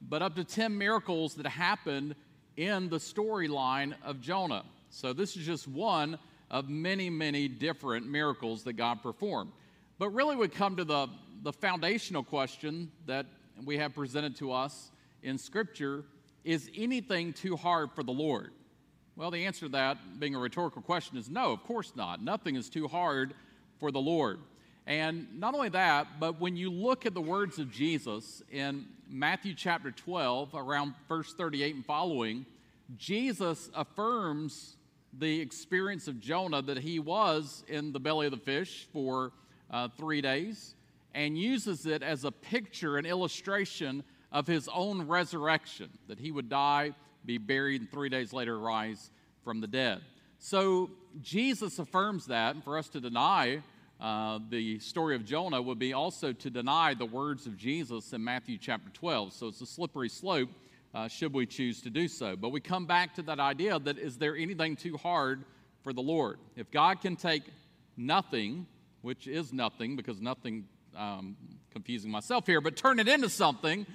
but 0.08 0.22
up 0.22 0.34
to 0.38 0.46
10 0.46 0.78
miracles 0.78 1.36
that 1.36 1.46
happened 1.46 2.16
in 2.56 2.88
the 2.88 3.00
storyline 3.00 3.96
of 4.02 4.22
Jonah. 4.22 4.64
So 4.92 5.12
this 5.12 5.36
is 5.36 5.46
just 5.46 5.68
one 5.68 6.18
of 6.52 6.70
many, 6.70 7.10
many 7.10 7.48
different 7.48 8.08
miracles 8.08 8.64
that 8.64 8.74
God 8.74 9.02
performed. 9.02 9.52
But 9.98 10.10
really, 10.10 10.36
we 10.36 10.50
come 10.50 10.76
to 10.76 10.84
the, 10.84 11.08
the 11.42 11.54
foundational 11.54 12.24
question 12.24 12.92
that 13.08 13.26
we 13.64 13.78
have 13.78 13.96
presented 13.96 14.36
to 14.38 14.52
us 14.52 14.92
in 15.24 15.38
Scripture 15.38 16.04
is 16.44 16.70
anything 16.76 17.34
too 17.34 17.56
hard 17.56 17.92
for 17.94 18.04
the 18.04 18.12
Lord? 18.12 18.52
Well, 19.16 19.32
the 19.32 19.46
answer 19.46 19.68
to 19.68 19.72
that, 19.74 20.20
being 20.20 20.36
a 20.36 20.40
rhetorical 20.40 20.82
question, 20.82 21.18
is 21.18 21.30
no, 21.30 21.52
of 21.52 21.64
course 21.64 21.94
not. 21.96 22.22
Nothing 22.22 22.56
is 22.56 22.70
too 22.70 22.88
hard 22.88 23.34
for 23.80 23.92
the 23.92 24.00
Lord. 24.00 24.40
And 24.88 25.40
not 25.40 25.54
only 25.54 25.70
that, 25.70 26.20
but 26.20 26.40
when 26.40 26.56
you 26.56 26.72
look 26.72 27.06
at 27.06 27.14
the 27.14 27.22
words 27.22 27.60
of 27.60 27.72
Jesus 27.72 28.42
in 28.52 28.88
Matthew 29.08 29.54
chapter 29.54 29.92
12, 29.92 30.56
around 30.56 30.96
verse 31.08 31.34
38 31.34 31.76
and 31.76 31.86
following, 31.86 32.46
Jesus 32.98 33.70
affirms 33.76 34.76
the 35.18 35.42
experience 35.42 36.08
of 36.08 36.20
Jonah 36.20 36.62
that 36.62 36.78
he 36.78 37.00
was 37.00 37.64
in 37.68 37.92
the 37.92 38.00
belly 38.00 38.28
of 38.28 38.32
the 38.32 38.38
fish 38.38 38.88
for 38.94 39.32
uh, 39.70 39.88
three 39.98 40.22
days 40.22 40.76
and 41.14 41.38
uses 41.38 41.86
it 41.86 42.04
as 42.04 42.24
a 42.24 42.32
picture, 42.32 42.98
an 42.98 43.06
illustration 43.06 44.04
of 44.32 44.48
his 44.48 44.70
own 44.74 45.08
resurrection, 45.08 45.90
that 46.08 46.20
he 46.20 46.32
would 46.32 46.50
die, 46.50 46.94
be 47.26 47.38
buried, 47.38 47.82
and 47.82 47.92
three 47.92 48.10
days 48.10 48.32
later 48.32 48.58
rise 48.58 49.12
from 49.44 49.60
the 49.60 49.68
dead. 49.68 50.02
So 50.40 50.90
Jesus 51.22 51.80
affirms 51.80 52.28
that, 52.28 52.56
and 52.56 52.64
for 52.64 52.78
us 52.78 52.88
to 52.90 53.02
deny 53.02 53.62
uh, 54.00 54.40
the 54.50 54.80
story 54.80 55.16
of 55.16 55.26
Jonah 55.26 55.62
would 55.62 55.78
be 55.78 55.94
also 55.94 56.34
to 56.34 56.50
deny 56.50 56.94
the 56.94 57.06
words 57.06 57.46
of 57.46 57.58
Jesus 57.58 58.14
in 58.14 58.24
Matthew 58.24 58.58
chapter 58.58 58.90
12. 58.94 59.34
So 59.34 59.48
it's 59.48 59.62
a 59.62 59.66
slippery 59.66 60.10
slope 60.10 60.50
uh, 60.94 61.08
should 61.08 61.34
we 61.34 61.46
choose 61.46 61.82
to 61.82 61.90
do 61.90 62.08
so. 62.08 62.36
But 62.36 62.50
we 62.50 62.60
come 62.60 62.86
back 62.86 63.16
to 63.16 63.22
that 63.24 63.40
idea 63.40 63.80
that 63.80 63.98
is 63.98 64.18
there 64.18 64.36
anything 64.36 64.76
too 64.76 64.98
hard 64.98 65.44
for 65.84 65.94
the 65.94 66.02
Lord? 66.02 66.40
If 66.56 66.70
God 66.72 67.02
can 67.02 67.16
take 67.16 67.44
nothing, 67.98 68.68
which 69.02 69.28
is 69.28 69.54
nothing 69.54 69.96
because 69.96 70.22
nothing, 70.22 70.66
um, 70.96 71.36
confusing 71.72 72.12
myself 72.12 72.46
here, 72.46 72.62
but 72.62 72.76
turn 72.76 73.00
it 73.00 73.08
into 73.08 73.30
something, 73.30 73.86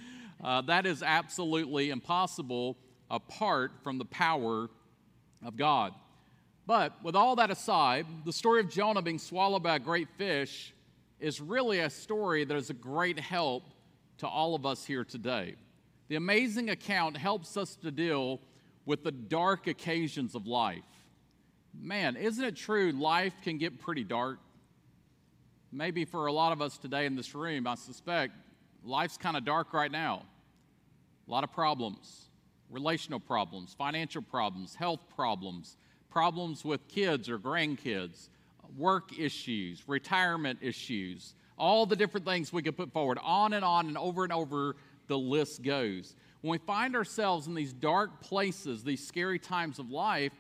uh, 0.43 0.63
that 0.63 0.87
is 0.87 1.03
absolutely 1.03 1.91
impossible 1.91 2.77
apart 3.11 3.73
from 3.83 3.99
the 3.99 4.05
power 4.05 4.69
of 5.45 5.57
God. 5.57 5.93
But 6.67 7.01
with 7.05 7.15
all 7.15 7.37
that 7.37 7.51
aside, 7.51 8.07
the 8.25 8.33
story 8.33 8.61
of 8.61 8.69
Jonah 8.69 9.03
being 9.03 9.21
swallowed 9.21 9.63
by 9.63 9.77
a 9.77 9.79
great 9.79 10.09
fish 10.19 10.75
is 11.21 11.41
really 11.41 11.79
a 11.79 11.91
story 11.91 12.45
that 12.45 12.57
is 12.57 12.71
a 12.71 12.75
great 12.75 13.19
help 13.21 13.63
to 14.19 14.27
all 14.27 14.55
of 14.55 14.67
us 14.67 14.85
here 14.85 15.05
today. 15.05 15.55
The 16.09 16.17
amazing 16.17 16.71
account 16.71 17.17
helps 17.17 17.57
us 17.57 17.77
to 17.77 17.91
deal 17.91 18.41
with 18.85 19.03
the 19.03 19.11
dark 19.11 19.67
occasions 19.67 20.35
of 20.35 20.47
life. 20.47 20.85
Man, 21.75 22.17
isn't 22.17 22.45
it 22.45 22.57
true 22.57 22.93
life 22.93 23.35
can 23.43 23.59
get 23.59 23.81
pretty 23.81 24.05
dark? 24.05 24.39
Maybe 25.73 26.05
for 26.05 26.27
a 26.27 26.33
lot 26.33 26.53
of 26.53 26.63
us 26.63 26.79
today 26.79 27.07
in 27.07 27.17
this 27.17 27.35
room, 27.35 27.67
I 27.67 27.75
suspect 27.75 28.33
life's 28.85 29.19
kind 29.19 29.37
of 29.37 29.45
dark 29.45 29.73
right 29.73 29.91
now. 29.91 30.23
A 31.27 31.31
lot 31.31 31.43
of 31.43 31.53
problems, 31.53 32.31
relational 32.71 33.19
problems, 33.19 33.75
financial 33.77 34.23
problems, 34.23 34.77
health 34.77 35.01
problems, 35.15 35.77
problems 36.09 36.65
with 36.65 36.87
kids 36.87 37.29
or 37.29 37.39
grandkids, 37.39 38.29
work 38.77 39.19
issues, 39.19 39.83
retirement 39.89 40.61
issues, 40.63 41.35
all 41.59 41.85
the 41.85 41.97
different 41.97 42.25
things 42.25 42.53
we 42.53 42.63
could 42.63 42.77
put 42.77 42.93
forward, 42.93 43.19
on 43.23 43.53
and 43.55 43.65
on 43.65 43.89
and 43.89 43.99
over 43.99 44.23
and 44.23 44.33
over 44.33 44.77
the 45.09 45.19
list 45.19 45.63
goes. 45.63 46.15
When 46.41 46.53
we 46.53 46.59
find 46.59 46.95
ourselves 46.95 47.47
in 47.47 47.55
these 47.55 47.73
dark 47.73 48.21
places, 48.21 48.85
these 48.85 49.07
scary 49.07 49.39
times 49.39 49.79
of 49.79 49.91
life, 49.91 50.33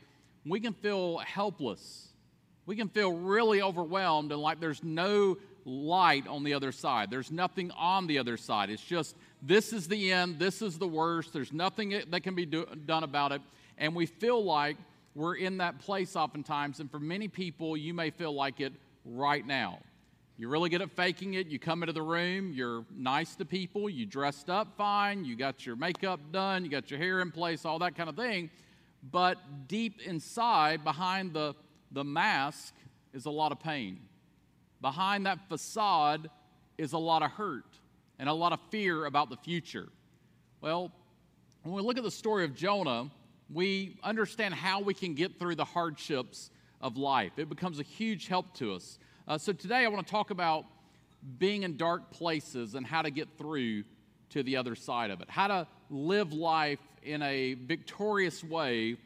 we 0.44 0.60
can 0.60 0.72
feel 0.72 1.18
helpless. 1.18 2.08
We 2.66 2.76
can 2.76 2.88
feel 2.88 3.12
really 3.12 3.62
overwhelmed 3.62 4.32
and 4.32 4.40
like 4.40 4.60
there's 4.60 4.82
no 4.82 5.38
light 5.64 6.26
on 6.26 6.44
the 6.44 6.54
other 6.54 6.72
side. 6.72 7.10
There's 7.10 7.32
nothing 7.32 7.70
on 7.72 8.06
the 8.06 8.18
other 8.18 8.36
side. 8.36 8.70
It's 8.70 8.82
just 8.82 9.16
this 9.42 9.72
is 9.72 9.88
the 9.88 10.12
end, 10.12 10.38
this 10.38 10.62
is 10.62 10.78
the 10.78 10.86
worst, 10.86 11.32
there's 11.32 11.52
nothing 11.52 12.02
that 12.10 12.22
can 12.22 12.34
be 12.34 12.46
do, 12.46 12.66
done 12.86 13.02
about 13.02 13.32
it. 13.32 13.42
And 13.78 13.94
we 13.94 14.06
feel 14.06 14.42
like 14.42 14.76
we're 15.14 15.36
in 15.36 15.58
that 15.58 15.78
place 15.78 16.14
oftentimes. 16.14 16.80
And 16.80 16.90
for 16.90 17.00
many 17.00 17.26
people, 17.28 17.76
you 17.76 17.94
may 17.94 18.10
feel 18.10 18.32
like 18.32 18.60
it 18.60 18.72
right 19.04 19.46
now. 19.46 19.78
You're 20.38 20.50
really 20.50 20.68
good 20.68 20.82
at 20.82 20.90
faking 20.90 21.34
it. 21.34 21.46
You 21.46 21.58
come 21.58 21.82
into 21.82 21.94
the 21.94 22.02
room, 22.02 22.52
you're 22.52 22.84
nice 22.94 23.36
to 23.36 23.46
people, 23.46 23.88
you 23.88 24.04
dressed 24.04 24.50
up 24.50 24.76
fine, 24.76 25.24
you 25.24 25.34
got 25.34 25.64
your 25.64 25.76
makeup 25.76 26.20
done, 26.30 26.62
you 26.62 26.70
got 26.70 26.90
your 26.90 27.00
hair 27.00 27.20
in 27.20 27.30
place, 27.30 27.64
all 27.64 27.78
that 27.78 27.94
kind 27.94 28.10
of 28.10 28.16
thing. 28.16 28.50
But 29.10 29.38
deep 29.66 30.02
inside, 30.02 30.84
behind 30.84 31.32
the, 31.32 31.54
the 31.90 32.04
mask, 32.04 32.74
is 33.14 33.24
a 33.24 33.30
lot 33.30 33.50
of 33.50 33.60
pain. 33.60 34.00
Behind 34.82 35.24
that 35.24 35.48
facade 35.48 36.28
is 36.76 36.92
a 36.92 36.98
lot 36.98 37.22
of 37.22 37.30
hurt 37.30 37.78
and 38.18 38.28
a 38.28 38.32
lot 38.34 38.52
of 38.52 38.60
fear 38.70 39.06
about 39.06 39.30
the 39.30 39.36
future. 39.38 39.88
Well, 40.60 40.92
when 41.62 41.74
we 41.74 41.80
look 41.80 41.96
at 41.96 42.04
the 42.04 42.10
story 42.10 42.44
of 42.44 42.54
Jonah, 42.54 43.10
we 43.50 43.96
understand 44.02 44.52
how 44.52 44.80
we 44.80 44.92
can 44.92 45.14
get 45.14 45.38
through 45.38 45.54
the 45.54 45.64
hardships 45.64 46.50
of 46.82 46.98
life. 46.98 47.32
It 47.38 47.48
becomes 47.48 47.80
a 47.80 47.82
huge 47.82 48.26
help 48.26 48.52
to 48.56 48.74
us. 48.74 48.98
Uh, 49.28 49.36
so 49.36 49.52
today 49.52 49.84
I 49.84 49.88
want 49.88 50.06
to 50.06 50.10
talk 50.10 50.30
about 50.30 50.66
being 51.38 51.64
in 51.64 51.76
dark 51.76 52.12
places 52.12 52.76
and 52.76 52.86
how 52.86 53.02
to 53.02 53.10
get 53.10 53.26
through 53.36 53.82
to 54.30 54.44
the 54.44 54.56
other 54.56 54.76
side 54.76 55.10
of 55.10 55.20
it, 55.20 55.28
how 55.28 55.48
to 55.48 55.66
live 55.90 56.32
life 56.32 56.78
in 57.02 57.22
a 57.22 57.54
victorious 57.54 58.44
way 58.44 58.96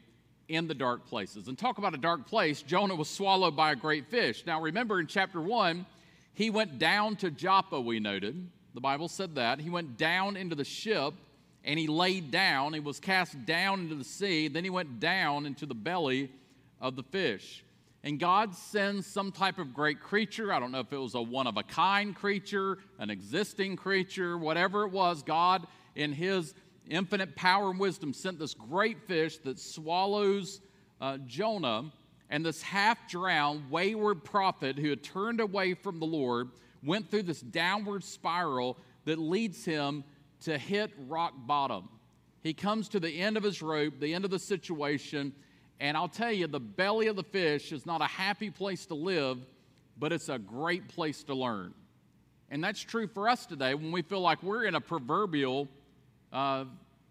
in 0.47 0.67
the 0.67 0.75
dark 0.75 1.07
places. 1.07 1.47
And 1.47 1.57
talk 1.57 1.79
about 1.79 1.95
a 1.95 1.97
dark 1.97 2.27
place, 2.27 2.61
Jonah 2.61 2.93
was 2.93 3.09
swallowed 3.09 3.55
by 3.55 3.71
a 3.71 3.75
great 3.75 4.11
fish. 4.11 4.43
Now 4.45 4.61
remember 4.61 4.99
in 4.99 5.07
chapter 5.07 5.41
1, 5.41 5.87
he 6.35 6.51
went 6.51 6.77
down 6.77 7.15
to 7.17 7.31
Joppa, 7.31 7.81
we 7.81 7.99
noted. 7.99 8.47
The 8.75 8.81
Bible 8.81 9.07
said 9.07 9.33
that. 9.35 9.59
He 9.59 9.71
went 9.71 9.97
down 9.97 10.37
into 10.37 10.55
the 10.55 10.63
ship 10.63 11.15
and 11.63 11.79
he 11.79 11.87
laid 11.87 12.29
down. 12.29 12.73
He 12.73 12.79
was 12.79 12.99
cast 12.99 13.43
down 13.47 13.79
into 13.79 13.95
the 13.95 14.03
sea. 14.03 14.49
Then 14.49 14.65
he 14.65 14.69
went 14.69 14.99
down 14.99 15.47
into 15.47 15.65
the 15.65 15.73
belly 15.73 16.29
of 16.79 16.95
the 16.95 17.03
fish. 17.03 17.63
And 18.03 18.19
God 18.19 18.55
sends 18.55 19.05
some 19.05 19.31
type 19.31 19.59
of 19.59 19.73
great 19.73 19.99
creature. 19.99 20.51
I 20.51 20.59
don't 20.59 20.71
know 20.71 20.79
if 20.79 20.91
it 20.91 20.97
was 20.97 21.13
a 21.13 21.21
one 21.21 21.45
of 21.45 21.57
a 21.57 21.63
kind 21.63 22.15
creature, 22.15 22.79
an 22.97 23.11
existing 23.11 23.75
creature, 23.75 24.37
whatever 24.37 24.83
it 24.85 24.91
was. 24.91 25.21
God, 25.21 25.67
in 25.95 26.11
his 26.11 26.55
infinite 26.89 27.35
power 27.35 27.69
and 27.69 27.79
wisdom, 27.79 28.11
sent 28.13 28.39
this 28.39 28.55
great 28.55 29.07
fish 29.07 29.37
that 29.39 29.59
swallows 29.59 30.61
uh, 30.99 31.19
Jonah. 31.27 31.91
And 32.31 32.45
this 32.45 32.61
half 32.61 33.09
drowned, 33.09 33.69
wayward 33.69 34.23
prophet 34.23 34.79
who 34.79 34.89
had 34.89 35.03
turned 35.03 35.39
away 35.39 35.73
from 35.73 35.99
the 35.99 36.05
Lord 36.05 36.49
went 36.83 37.11
through 37.11 37.23
this 37.23 37.41
downward 37.41 38.03
spiral 38.03 38.77
that 39.05 39.19
leads 39.19 39.63
him 39.65 40.03
to 40.41 40.57
hit 40.57 40.91
rock 41.07 41.33
bottom. 41.45 41.89
He 42.41 42.53
comes 42.53 42.89
to 42.89 42.99
the 42.99 43.11
end 43.11 43.37
of 43.37 43.43
his 43.43 43.61
rope, 43.61 43.99
the 43.99 44.13
end 44.13 44.25
of 44.25 44.31
the 44.31 44.39
situation, 44.39 45.33
and 45.81 45.97
I'll 45.97 46.07
tell 46.07 46.31
you, 46.31 46.45
the 46.45 46.59
belly 46.59 47.07
of 47.07 47.15
the 47.15 47.23
fish 47.23 47.71
is 47.71 47.87
not 47.87 48.01
a 48.01 48.05
happy 48.05 48.51
place 48.51 48.85
to 48.85 48.93
live, 48.93 49.39
but 49.97 50.13
it's 50.13 50.29
a 50.29 50.37
great 50.37 50.87
place 50.87 51.23
to 51.23 51.33
learn. 51.33 51.73
And 52.51 52.63
that's 52.63 52.79
true 52.79 53.07
for 53.07 53.27
us 53.27 53.47
today 53.47 53.73
when 53.73 53.91
we 53.91 54.03
feel 54.03 54.21
like 54.21 54.43
we're 54.43 54.65
in 54.65 54.75
a 54.75 54.79
proverbial 54.79 55.67
uh, 56.31 56.65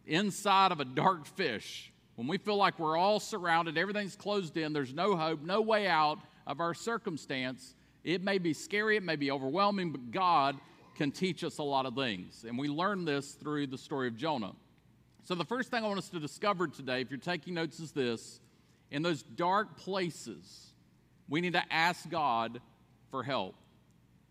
inside 0.07 0.71
of 0.71 0.79
a 0.79 0.85
dark 0.85 1.27
fish. 1.27 1.93
When 2.15 2.29
we 2.29 2.39
feel 2.39 2.55
like 2.55 2.79
we're 2.79 2.97
all 2.97 3.19
surrounded, 3.19 3.77
everything's 3.77 4.15
closed 4.15 4.57
in, 4.57 4.73
there's 4.73 4.95
no 4.95 5.17
hope, 5.17 5.43
no 5.43 5.61
way 5.61 5.89
out 5.89 6.21
of 6.47 6.61
our 6.61 6.73
circumstance, 6.73 7.75
it 8.05 8.23
may 8.23 8.39
be 8.39 8.55
scary, 8.55 8.97
it 8.97 9.03
may 9.03 9.17
be 9.17 9.33
overwhelming, 9.33 9.91
but 9.91 10.13
God 10.13 10.57
can 10.95 11.11
teach 11.11 11.43
us 11.43 11.59
a 11.59 11.63
lot 11.65 11.87
of 11.87 11.97
things. 11.97 12.45
And 12.47 12.57
we 12.57 12.69
learn 12.69 13.05
this 13.05 13.33
through 13.33 13.67
the 13.67 13.79
story 13.79 14.07
of 14.07 14.17
Jonah. 14.17 14.53
So, 15.25 15.35
the 15.35 15.45
first 15.45 15.71
thing 15.71 15.85
I 15.85 15.89
want 15.89 15.99
us 15.99 16.09
to 16.11 16.21
discover 16.21 16.69
today, 16.69 17.01
if 17.01 17.11
you're 17.11 17.19
taking 17.19 17.55
notes, 17.55 17.81
is 17.81 17.93
this 17.93 18.41
in 18.91 19.03
those 19.03 19.23
dark 19.23 19.77
places, 19.77 20.73
we 21.29 21.41
need 21.41 21.53
to 21.53 21.73
ask 21.73 22.09
God 22.09 22.61
for 23.11 23.23
help. 23.23 23.55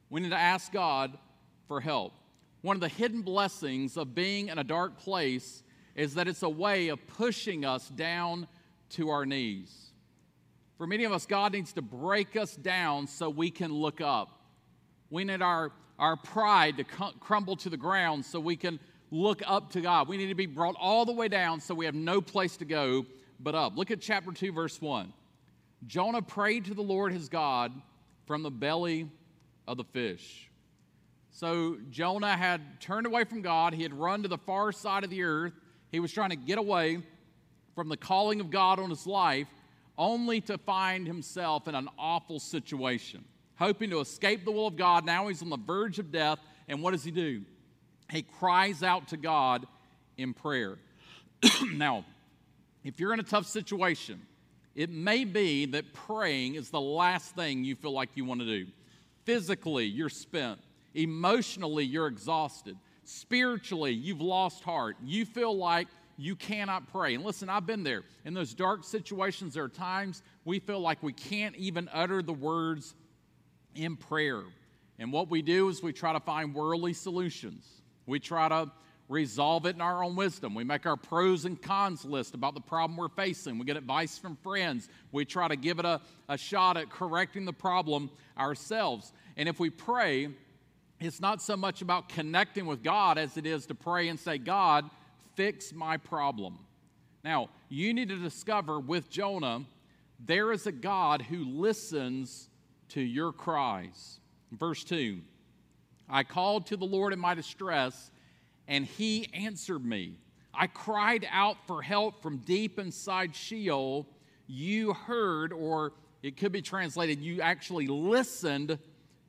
We 0.09 0.21
need 0.21 0.31
to 0.31 0.37
ask 0.37 0.71
God 0.71 1.17
for 1.67 1.79
help. 1.79 2.13
One 2.61 2.75
of 2.75 2.81
the 2.81 2.89
hidden 2.89 3.21
blessings 3.21 3.95
of 3.95 4.13
being 4.13 4.49
in 4.49 4.57
a 4.57 4.63
dark 4.63 4.97
place 4.97 5.63
is 5.95 6.15
that 6.15 6.27
it's 6.27 6.43
a 6.43 6.49
way 6.49 6.89
of 6.89 7.05
pushing 7.07 7.63
us 7.63 7.87
down 7.89 8.47
to 8.91 9.09
our 9.09 9.25
knees. 9.25 9.91
For 10.77 10.87
many 10.87 11.03
of 11.03 11.11
us, 11.11 11.25
God 11.25 11.53
needs 11.53 11.73
to 11.73 11.81
break 11.81 12.35
us 12.35 12.55
down 12.55 13.07
so 13.07 13.29
we 13.29 13.51
can 13.51 13.73
look 13.73 14.01
up. 14.01 14.29
We 15.09 15.23
need 15.23 15.41
our, 15.41 15.71
our 15.97 16.17
pride 16.17 16.77
to 16.77 16.83
crumble 16.83 17.55
to 17.57 17.69
the 17.69 17.77
ground 17.77 18.25
so 18.25 18.39
we 18.39 18.55
can 18.55 18.79
look 19.11 19.41
up 19.45 19.71
to 19.71 19.81
God. 19.81 20.07
We 20.07 20.17
need 20.17 20.27
to 20.27 20.35
be 20.35 20.45
brought 20.45 20.75
all 20.79 21.05
the 21.05 21.13
way 21.13 21.27
down 21.27 21.59
so 21.59 21.73
we 21.73 21.85
have 21.85 21.95
no 21.95 22.21
place 22.21 22.57
to 22.57 22.65
go 22.65 23.05
but 23.39 23.55
up. 23.55 23.77
Look 23.77 23.91
at 23.91 24.01
chapter 24.01 24.31
2, 24.31 24.51
verse 24.51 24.81
1. 24.81 25.13
Jonah 25.87 26.21
prayed 26.21 26.65
to 26.65 26.73
the 26.73 26.81
Lord 26.81 27.13
his 27.13 27.29
God 27.29 27.71
from 28.25 28.43
the 28.43 28.51
belly 28.51 29.09
of 29.67 29.77
the 29.77 29.83
fish. 29.83 30.49
So 31.31 31.77
Jonah 31.89 32.35
had 32.35 32.81
turned 32.81 33.05
away 33.05 33.23
from 33.23 33.41
God. 33.41 33.73
He 33.73 33.83
had 33.83 33.93
run 33.93 34.23
to 34.23 34.27
the 34.27 34.37
far 34.37 34.71
side 34.71 35.03
of 35.03 35.09
the 35.09 35.23
earth. 35.23 35.53
He 35.91 35.99
was 35.99 36.11
trying 36.11 36.31
to 36.31 36.35
get 36.35 36.57
away 36.57 37.01
from 37.75 37.87
the 37.87 37.97
calling 37.97 38.41
of 38.41 38.49
God 38.49 38.79
on 38.79 38.89
his 38.89 39.07
life, 39.07 39.47
only 39.97 40.41
to 40.41 40.57
find 40.57 41.07
himself 41.07 41.67
in 41.67 41.75
an 41.75 41.87
awful 41.97 42.39
situation, 42.39 43.23
hoping 43.55 43.89
to 43.91 43.99
escape 43.99 44.43
the 44.43 44.51
will 44.51 44.67
of 44.67 44.75
God. 44.75 45.05
Now 45.05 45.27
he's 45.27 45.41
on 45.41 45.49
the 45.49 45.57
verge 45.57 45.97
of 45.99 46.11
death. 46.11 46.39
And 46.67 46.83
what 46.83 46.91
does 46.91 47.03
he 47.03 47.11
do? 47.11 47.43
He 48.11 48.23
cries 48.23 48.83
out 48.83 49.07
to 49.09 49.17
God 49.17 49.65
in 50.17 50.33
prayer. 50.33 50.77
now, 51.73 52.05
if 52.83 52.99
you're 52.99 53.13
in 53.13 53.19
a 53.19 53.23
tough 53.23 53.45
situation, 53.45 54.21
it 54.75 54.89
may 54.89 55.25
be 55.25 55.65
that 55.67 55.93
praying 55.93 56.55
is 56.55 56.69
the 56.69 56.81
last 56.81 57.35
thing 57.35 57.63
you 57.63 57.75
feel 57.75 57.91
like 57.91 58.09
you 58.15 58.25
want 58.25 58.39
to 58.41 58.45
do. 58.45 58.67
Physically, 59.25 59.85
you're 59.85 60.09
spent. 60.09 60.59
Emotionally, 60.93 61.83
you're 61.83 62.07
exhausted. 62.07 62.77
Spiritually, 63.03 63.91
you've 63.91 64.21
lost 64.21 64.63
heart. 64.63 64.95
You 65.03 65.25
feel 65.25 65.55
like 65.55 65.87
you 66.17 66.35
cannot 66.35 66.91
pray. 66.91 67.15
And 67.15 67.23
listen, 67.23 67.49
I've 67.49 67.65
been 67.65 67.83
there. 67.83 68.03
In 68.25 68.33
those 68.33 68.53
dark 68.53 68.83
situations, 68.83 69.53
there 69.53 69.63
are 69.63 69.69
times 69.69 70.21
we 70.45 70.59
feel 70.59 70.79
like 70.79 71.01
we 71.01 71.13
can't 71.13 71.55
even 71.55 71.89
utter 71.93 72.21
the 72.21 72.33
words 72.33 72.93
in 73.75 73.95
prayer. 73.95 74.43
And 74.97 75.13
what 75.13 75.29
we 75.29 75.41
do 75.41 75.69
is 75.69 75.81
we 75.81 75.93
try 75.93 76.13
to 76.13 76.19
find 76.19 76.53
worldly 76.53 76.93
solutions. 76.93 77.65
We 78.05 78.19
try 78.19 78.49
to 78.49 78.71
resolve 79.09 79.65
it 79.65 79.75
in 79.75 79.81
our 79.81 80.03
own 80.03 80.15
wisdom. 80.15 80.53
We 80.53 80.63
make 80.63 80.85
our 80.85 80.95
pros 80.95 81.43
and 81.43 81.59
cons 81.59 82.05
list 82.05 82.35
about 82.35 82.53
the 82.53 82.61
problem 82.61 82.95
we're 82.95 83.09
facing. 83.09 83.57
We 83.57 83.65
get 83.65 83.75
advice 83.75 84.17
from 84.19 84.37
friends. 84.37 84.87
We 85.11 85.25
try 85.25 85.47
to 85.47 85.55
give 85.55 85.79
it 85.79 85.85
a, 85.85 85.99
a 86.29 86.37
shot 86.37 86.77
at 86.77 86.89
correcting 86.91 87.45
the 87.45 87.53
problem 87.53 88.11
ourselves. 88.37 89.11
And 89.35 89.49
if 89.49 89.59
we 89.59 89.71
pray, 89.71 90.29
it's 90.99 91.19
not 91.19 91.41
so 91.41 91.57
much 91.57 91.81
about 91.81 92.07
connecting 92.07 92.67
with 92.67 92.83
God 92.83 93.17
as 93.17 93.35
it 93.35 93.47
is 93.47 93.65
to 93.65 93.75
pray 93.75 94.09
and 94.09 94.19
say, 94.19 94.37
God, 94.37 94.87
fix 95.35 95.73
my 95.73 95.97
problem. 95.97 96.59
Now, 97.23 97.49
you 97.67 97.93
need 97.93 98.09
to 98.09 98.17
discover 98.17 98.79
with 98.79 99.09
Jonah, 99.09 99.65
there 100.19 100.51
is 100.51 100.67
a 100.67 100.71
God 100.71 101.23
who 101.23 101.45
listens 101.45 102.47
to 102.89 103.01
your 103.01 103.31
cries. 103.31 104.19
Verse 104.51 104.83
2 104.83 105.19
I 106.07 106.23
called 106.23 106.67
to 106.67 106.77
the 106.77 106.85
Lord 106.85 107.13
in 107.13 107.19
my 107.19 107.33
distress 107.33 108.11
and 108.69 108.85
he 108.85 109.27
answered 109.33 109.83
me. 109.83 110.13
I 110.53 110.67
cried 110.67 111.27
out 111.29 111.57
for 111.67 111.81
help 111.81 112.21
from 112.21 112.37
deep 112.37 112.79
inside 112.79 113.35
Sheol. 113.35 114.07
You 114.47 114.93
heard, 114.93 115.51
or 115.51 115.93
it 116.21 116.37
could 116.37 116.51
be 116.51 116.61
translated, 116.61 117.19
you 117.19 117.41
actually 117.41 117.87
listened 117.87 118.77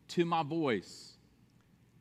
to 0.08 0.24
my 0.24 0.42
voice. 0.42 1.14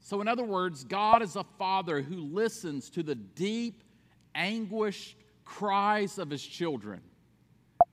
So, 0.01 0.22
in 0.22 0.27
other 0.27 0.43
words, 0.43 0.84
God 0.84 1.22
is 1.22 1.36
a 1.36 1.46
father 1.58 2.01
who 2.01 2.15
listens 2.15 2.89
to 2.91 3.03
the 3.03 3.15
deep, 3.15 3.84
anguished 4.36 5.15
cries 5.46 6.17
of 6.17 6.29
his 6.29 6.43
children. 6.43 7.01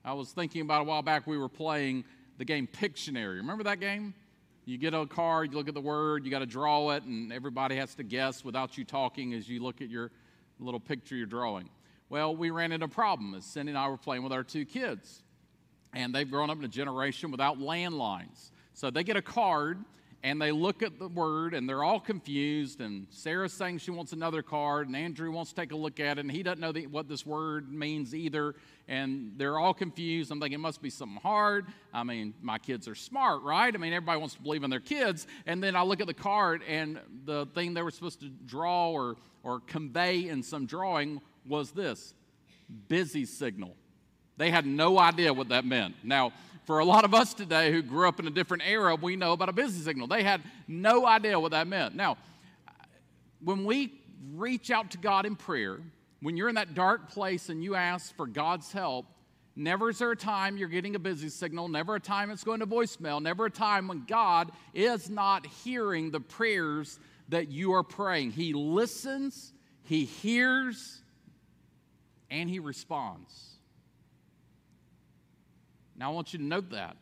I 0.04 0.12
was 0.12 0.32
thinking 0.32 0.62
about 0.62 0.82
a 0.82 0.84
while 0.84 1.02
back, 1.02 1.26
we 1.26 1.38
were 1.38 1.48
playing 1.48 2.04
the 2.38 2.44
game 2.44 2.66
Pictionary. 2.66 3.36
Remember 3.36 3.64
that 3.64 3.80
game? 3.80 4.14
You 4.68 4.78
get 4.78 4.94
a 4.94 5.06
card, 5.06 5.52
you 5.52 5.58
look 5.58 5.68
at 5.68 5.74
the 5.74 5.80
word, 5.80 6.24
you 6.24 6.30
got 6.32 6.40
to 6.40 6.46
draw 6.46 6.90
it, 6.90 7.04
and 7.04 7.32
everybody 7.32 7.76
has 7.76 7.94
to 7.94 8.02
guess 8.02 8.44
without 8.44 8.76
you 8.76 8.84
talking 8.84 9.32
as 9.32 9.48
you 9.48 9.62
look 9.62 9.80
at 9.80 9.88
your 9.88 10.10
little 10.58 10.80
picture 10.80 11.14
you're 11.14 11.24
drawing. 11.24 11.70
Well, 12.08 12.34
we 12.34 12.50
ran 12.50 12.72
into 12.72 12.86
a 12.86 12.88
problem 12.88 13.36
as 13.36 13.44
Cindy 13.44 13.70
and 13.70 13.78
I 13.78 13.88
were 13.88 13.96
playing 13.96 14.24
with 14.24 14.32
our 14.32 14.42
two 14.42 14.64
kids, 14.64 15.22
and 15.94 16.12
they've 16.12 16.28
grown 16.28 16.50
up 16.50 16.58
in 16.58 16.64
a 16.64 16.68
generation 16.68 17.30
without 17.30 17.60
landlines. 17.60 18.50
So 18.74 18.90
they 18.90 19.04
get 19.04 19.16
a 19.16 19.22
card, 19.22 19.78
and 20.26 20.42
they 20.42 20.50
look 20.50 20.82
at 20.82 20.98
the 20.98 21.06
word 21.06 21.54
and 21.54 21.68
they're 21.68 21.84
all 21.84 22.00
confused 22.00 22.80
and 22.80 23.06
sarah's 23.10 23.52
saying 23.52 23.78
she 23.78 23.92
wants 23.92 24.12
another 24.12 24.42
card 24.42 24.88
and 24.88 24.96
andrew 24.96 25.30
wants 25.30 25.52
to 25.52 25.56
take 25.56 25.70
a 25.70 25.76
look 25.76 26.00
at 26.00 26.18
it 26.18 26.22
and 26.22 26.32
he 26.32 26.42
doesn't 26.42 26.58
know 26.58 26.72
the, 26.72 26.84
what 26.88 27.08
this 27.08 27.24
word 27.24 27.72
means 27.72 28.12
either 28.12 28.56
and 28.88 29.32
they're 29.36 29.58
all 29.58 29.74
confused. 29.74 30.30
I'm 30.30 30.40
thinking 30.40 30.58
it 30.58 30.62
must 30.62 30.80
be 30.80 30.90
something 30.90 31.20
hard. 31.22 31.66
I 31.94 32.02
mean 32.02 32.34
my 32.42 32.58
kids 32.58 32.88
are 32.88 32.96
smart 32.96 33.42
right? 33.42 33.72
I 33.72 33.78
mean 33.78 33.92
everybody 33.92 34.18
wants 34.18 34.34
to 34.34 34.42
believe 34.42 34.64
in 34.64 34.70
their 34.70 34.80
kids. 34.80 35.28
And 35.46 35.62
then 35.62 35.76
i 35.76 35.82
look 35.82 36.00
at 36.00 36.08
the 36.08 36.14
card 36.14 36.62
and 36.68 36.98
the 37.24 37.46
thing 37.54 37.74
they 37.74 37.82
were 37.82 37.92
supposed 37.92 38.20
to 38.20 38.28
draw 38.28 38.90
or, 38.90 39.16
or 39.44 39.60
convey 39.60 40.28
in 40.28 40.42
some 40.42 40.66
drawing 40.66 41.20
was 41.46 41.70
this 41.70 42.14
busy 42.88 43.26
signal. 43.26 43.76
They 44.38 44.50
had 44.50 44.66
no 44.66 44.98
idea 44.98 45.32
what 45.32 45.50
that 45.50 45.64
meant. 45.64 45.94
Now 46.02 46.32
for 46.66 46.80
a 46.80 46.84
lot 46.84 47.04
of 47.04 47.14
us 47.14 47.32
today 47.32 47.70
who 47.70 47.80
grew 47.80 48.08
up 48.08 48.18
in 48.18 48.26
a 48.26 48.30
different 48.30 48.64
era, 48.66 48.96
we 48.96 49.14
know 49.14 49.32
about 49.32 49.48
a 49.48 49.52
busy 49.52 49.80
signal. 49.80 50.08
They 50.08 50.24
had 50.24 50.42
no 50.66 51.06
idea 51.06 51.38
what 51.38 51.52
that 51.52 51.68
meant. 51.68 51.94
Now, 51.94 52.18
when 53.40 53.64
we 53.64 53.92
reach 54.34 54.72
out 54.72 54.90
to 54.90 54.98
God 54.98 55.26
in 55.26 55.36
prayer, 55.36 55.78
when 56.20 56.36
you're 56.36 56.48
in 56.48 56.56
that 56.56 56.74
dark 56.74 57.08
place 57.08 57.48
and 57.50 57.62
you 57.62 57.76
ask 57.76 58.14
for 58.16 58.26
God's 58.26 58.72
help, 58.72 59.06
never 59.54 59.90
is 59.90 59.98
there 60.00 60.10
a 60.10 60.16
time 60.16 60.56
you're 60.56 60.68
getting 60.68 60.96
a 60.96 60.98
busy 60.98 61.28
signal, 61.28 61.68
never 61.68 61.94
a 61.94 62.00
time 62.00 62.32
it's 62.32 62.42
going 62.42 62.58
to 62.58 62.66
voicemail, 62.66 63.22
never 63.22 63.46
a 63.46 63.50
time 63.50 63.86
when 63.86 64.04
God 64.04 64.50
is 64.74 65.08
not 65.08 65.46
hearing 65.46 66.10
the 66.10 66.20
prayers 66.20 66.98
that 67.28 67.48
you 67.48 67.74
are 67.74 67.84
praying. 67.84 68.32
He 68.32 68.52
listens, 68.54 69.52
He 69.84 70.04
hears, 70.04 71.00
and 72.28 72.50
He 72.50 72.58
responds. 72.58 73.55
Now, 75.98 76.10
I 76.10 76.14
want 76.14 76.32
you 76.32 76.38
to 76.38 76.44
note 76.44 76.70
that. 76.70 76.96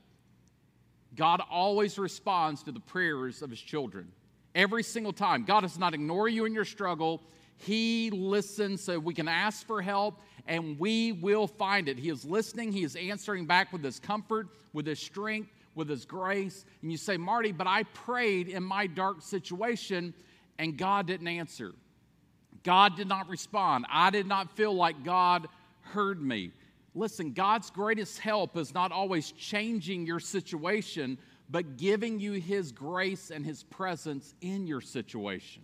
God 1.15 1.43
always 1.51 1.99
responds 1.99 2.63
to 2.65 2.73
the 2.73 2.81
prayers 2.81 3.43
of 3.43 3.51
his 3.51 3.61
children. 3.61 4.11
Every 4.55 4.83
single 4.83 5.13
time. 5.13 5.45
God 5.45 5.61
does 5.61 5.79
not 5.79 5.95
ignore 5.95 6.29
you 6.29 6.45
in 6.45 6.55
your 6.55 6.65
struggle. 6.65 7.21
He 7.57 8.11
listens 8.11 8.83
so 8.83 8.99
we 8.99 9.15
can 9.15 9.29
ask 9.29 9.67
for 9.67 9.83
help 9.83 10.21
and 10.47 10.79
we 10.79 11.13
will 11.13 11.47
find 11.47 11.89
it. 11.89 11.99
He 11.99 12.11
is 12.11 12.25
listening, 12.25 12.73
He 12.73 12.85
is 12.85 12.97
answering 12.97 13.47
back 13.47 13.73
with 13.73 13.83
His 13.83 13.99
comfort, 13.99 14.49
with 14.73 14.87
His 14.87 14.99
strength, 14.99 15.51
with 15.75 15.89
His 15.89 16.05
grace. 16.05 16.65
And 16.83 16.93
you 16.93 16.99
say, 16.99 17.17
Marty, 17.17 17.53
but 17.53 17.67
I 17.67 17.85
prayed 17.85 18.49
in 18.49 18.63
my 18.63 18.87
dark 18.87 19.23
situation 19.23 20.15
and 20.59 20.77
God 20.77 21.07
didn't 21.07 21.29
answer. 21.29 21.73
God 22.63 22.97
did 22.97 23.09
not 23.09 23.29
respond. 23.29 23.87
I 23.91 24.11
did 24.11 24.27
not 24.27 24.57
feel 24.57 24.75
like 24.75 25.05
God 25.05 25.49
heard 25.81 26.21
me. 26.21 26.53
Listen, 26.95 27.33
God's 27.33 27.71
greatest 27.71 28.19
help 28.21 28.57
is 28.57 28.73
not 28.73 28.93
always 28.93 29.33
changing 29.33 30.07
your 30.07 30.21
situation, 30.21 31.19
but 31.51 31.77
giving 31.77 32.21
you 32.21 32.33
His 32.33 32.73
grace 32.73 33.31
and 33.31 33.45
His 33.45 33.65
presence 33.65 34.35
in 34.41 34.67
your 34.67 34.81
situation. 34.81 35.63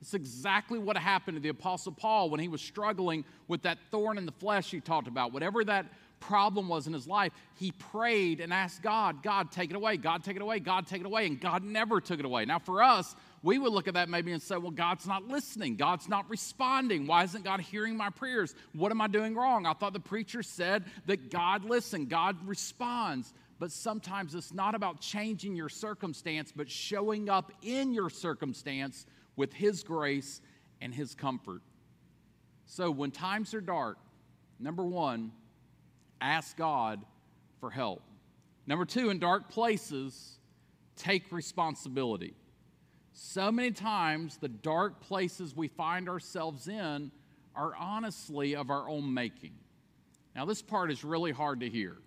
It's 0.00 0.14
exactly 0.14 0.78
what 0.78 0.96
happened 0.96 1.36
to 1.36 1.40
the 1.40 1.50
Apostle 1.50 1.92
Paul 1.92 2.30
when 2.30 2.40
he 2.40 2.48
was 2.48 2.62
struggling 2.62 3.24
with 3.48 3.62
that 3.62 3.78
thorn 3.90 4.16
in 4.16 4.24
the 4.24 4.32
flesh 4.32 4.70
he 4.70 4.80
talked 4.80 5.08
about. 5.08 5.32
Whatever 5.32 5.62
that 5.64 5.86
problem 6.20 6.68
was 6.68 6.86
in 6.86 6.92
his 6.92 7.06
life, 7.06 7.32
he 7.56 7.72
prayed 7.72 8.40
and 8.40 8.52
asked 8.52 8.82
God, 8.82 9.22
God, 9.22 9.52
take 9.52 9.70
it 9.70 9.76
away, 9.76 9.98
God, 9.98 10.24
take 10.24 10.36
it 10.36 10.42
away, 10.42 10.58
God, 10.58 10.86
take 10.86 11.00
it 11.00 11.06
away. 11.06 11.26
And 11.26 11.38
God 11.38 11.62
never 11.64 12.00
took 12.00 12.18
it 12.18 12.24
away. 12.24 12.46
Now, 12.46 12.58
for 12.58 12.82
us, 12.82 13.14
we 13.42 13.58
would 13.58 13.72
look 13.72 13.88
at 13.88 13.94
that 13.94 14.08
maybe 14.08 14.32
and 14.32 14.42
say, 14.42 14.56
well, 14.56 14.70
God's 14.70 15.06
not 15.06 15.26
listening. 15.26 15.76
God's 15.76 16.08
not 16.08 16.28
responding. 16.28 17.06
Why 17.06 17.24
isn't 17.24 17.42
God 17.42 17.60
hearing 17.60 17.96
my 17.96 18.10
prayers? 18.10 18.54
What 18.74 18.92
am 18.92 19.00
I 19.00 19.06
doing 19.06 19.34
wrong? 19.34 19.64
I 19.64 19.72
thought 19.72 19.94
the 19.94 20.00
preacher 20.00 20.42
said 20.42 20.84
that 21.06 21.30
God 21.30 21.64
listens, 21.64 22.08
God 22.08 22.36
responds. 22.46 23.32
But 23.58 23.72
sometimes 23.72 24.34
it's 24.34 24.54
not 24.54 24.74
about 24.74 25.00
changing 25.00 25.54
your 25.54 25.68
circumstance, 25.68 26.52
but 26.54 26.70
showing 26.70 27.28
up 27.28 27.52
in 27.62 27.92
your 27.92 28.08
circumstance 28.08 29.04
with 29.36 29.52
His 29.52 29.82
grace 29.82 30.40
and 30.80 30.94
His 30.94 31.14
comfort. 31.14 31.60
So 32.66 32.90
when 32.90 33.10
times 33.10 33.52
are 33.52 33.60
dark, 33.60 33.98
number 34.58 34.84
one, 34.84 35.32
ask 36.20 36.56
God 36.56 37.00
for 37.58 37.70
help. 37.70 38.02
Number 38.66 38.84
two, 38.84 39.10
in 39.10 39.18
dark 39.18 39.50
places, 39.50 40.38
take 40.96 41.30
responsibility. 41.32 42.34
So 43.22 43.52
many 43.52 43.70
times, 43.70 44.38
the 44.38 44.48
dark 44.48 45.02
places 45.02 45.54
we 45.54 45.68
find 45.68 46.08
ourselves 46.08 46.68
in 46.68 47.12
are 47.54 47.76
honestly 47.76 48.56
of 48.56 48.70
our 48.70 48.88
own 48.88 49.12
making. 49.12 49.52
Now, 50.34 50.46
this 50.46 50.62
part 50.62 50.90
is 50.90 51.04
really 51.04 51.30
hard 51.30 51.60
to 51.60 51.68
hear 51.68 51.98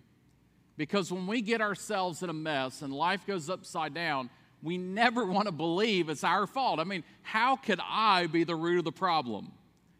because 0.76 1.12
when 1.12 1.28
we 1.28 1.40
get 1.40 1.60
ourselves 1.60 2.24
in 2.24 2.30
a 2.30 2.34
mess 2.34 2.82
and 2.82 2.92
life 2.92 3.24
goes 3.28 3.48
upside 3.48 3.94
down, 3.94 4.28
we 4.60 4.76
never 4.76 5.24
want 5.32 5.46
to 5.46 5.52
believe 5.52 6.08
it's 6.08 6.24
our 6.24 6.48
fault. 6.48 6.80
I 6.80 6.84
mean, 6.84 7.04
how 7.22 7.54
could 7.54 7.78
I 7.88 8.26
be 8.26 8.42
the 8.42 8.56
root 8.56 8.78
of 8.78 8.84
the 8.84 8.90
problem? 8.90 9.52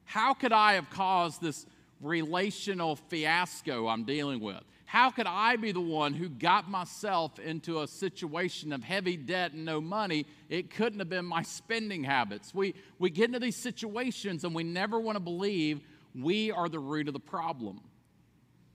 How 0.02 0.34
could 0.34 0.52
I 0.52 0.72
have 0.72 0.90
caused 0.90 1.40
this 1.40 1.64
relational 2.00 2.96
fiasco 2.96 3.86
I'm 3.86 4.02
dealing 4.02 4.40
with? 4.40 4.64
How 4.94 5.10
could 5.10 5.26
I 5.26 5.56
be 5.56 5.72
the 5.72 5.80
one 5.80 6.14
who 6.14 6.28
got 6.28 6.70
myself 6.70 7.40
into 7.40 7.80
a 7.80 7.88
situation 7.88 8.72
of 8.72 8.84
heavy 8.84 9.16
debt 9.16 9.52
and 9.52 9.64
no 9.64 9.80
money? 9.80 10.24
It 10.48 10.70
couldn't 10.70 11.00
have 11.00 11.08
been 11.08 11.24
my 11.24 11.42
spending 11.42 12.04
habits. 12.04 12.54
We, 12.54 12.76
we 13.00 13.10
get 13.10 13.24
into 13.24 13.40
these 13.40 13.56
situations 13.56 14.44
and 14.44 14.54
we 14.54 14.62
never 14.62 15.00
want 15.00 15.16
to 15.16 15.20
believe 15.20 15.80
we 16.14 16.52
are 16.52 16.68
the 16.68 16.78
root 16.78 17.08
of 17.08 17.12
the 17.12 17.18
problem. 17.18 17.80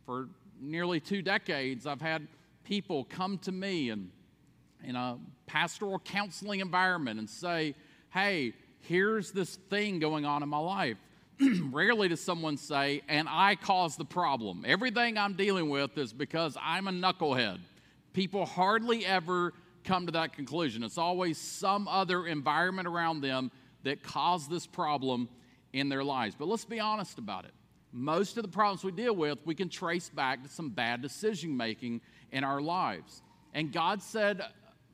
For 0.06 0.28
nearly 0.60 1.00
two 1.00 1.22
decades, 1.22 1.88
I've 1.88 2.02
had 2.02 2.28
people 2.66 3.06
come 3.06 3.38
to 3.38 3.54
me 3.54 3.90
and 3.90 4.12
in 4.84 4.98
a 4.98 5.18
pastoral 5.46 6.00
counseling 6.00 6.60
environment 6.60 7.20
and 7.20 7.30
say, 7.30 7.76
hey, 8.10 8.52
here's 8.82 9.32
this 9.32 9.56
thing 9.70 10.00
going 10.00 10.26
on 10.26 10.44
in 10.44 10.50
my 10.50 10.60
life. 10.60 10.98
Rarely 11.72 12.10
does 12.10 12.20
someone 12.20 12.58
say, 12.58 13.02
and 13.08 13.28
I 13.30 13.56
caused 13.56 13.98
the 13.98 14.06
problem. 14.06 14.66
Everything 14.68 15.18
I'm 15.18 15.34
dealing 15.34 15.70
with 15.70 15.98
is 15.98 16.12
because 16.12 16.58
I'm 16.62 16.88
a 16.88 16.92
knucklehead. 16.92 17.60
People 18.14 18.46
hardly 18.46 19.06
ever 19.06 19.54
come 19.86 20.06
to 20.08 20.12
that 20.14 20.34
conclusion. 20.34 20.84
It's 20.84 20.98
always 20.98 21.38
some 21.38 21.88
other 21.88 22.28
environment 22.28 22.88
around 22.88 23.22
them 23.22 23.52
that 23.84 24.04
caused 24.04 24.50
this 24.50 24.68
problem 24.68 25.30
in 25.72 25.88
their 25.88 26.04
lives. 26.04 26.36
But 26.38 26.50
let's 26.50 26.66
be 26.66 26.80
honest 26.80 27.18
about 27.18 27.46
it. 27.46 27.52
Most 27.92 28.38
of 28.38 28.44
the 28.44 28.50
problems 28.50 28.84
we 28.84 28.92
deal 28.92 29.16
with, 29.16 29.40
we 29.46 29.56
can 29.56 29.70
trace 29.70 30.10
back 30.10 30.44
to 30.44 30.50
some 30.50 30.70
bad 30.70 31.02
decision 31.02 31.56
making 31.56 32.02
in 32.32 32.44
our 32.44 32.62
lives. 32.62 33.22
And 33.54 33.72
God 33.72 34.02
said 34.02 34.42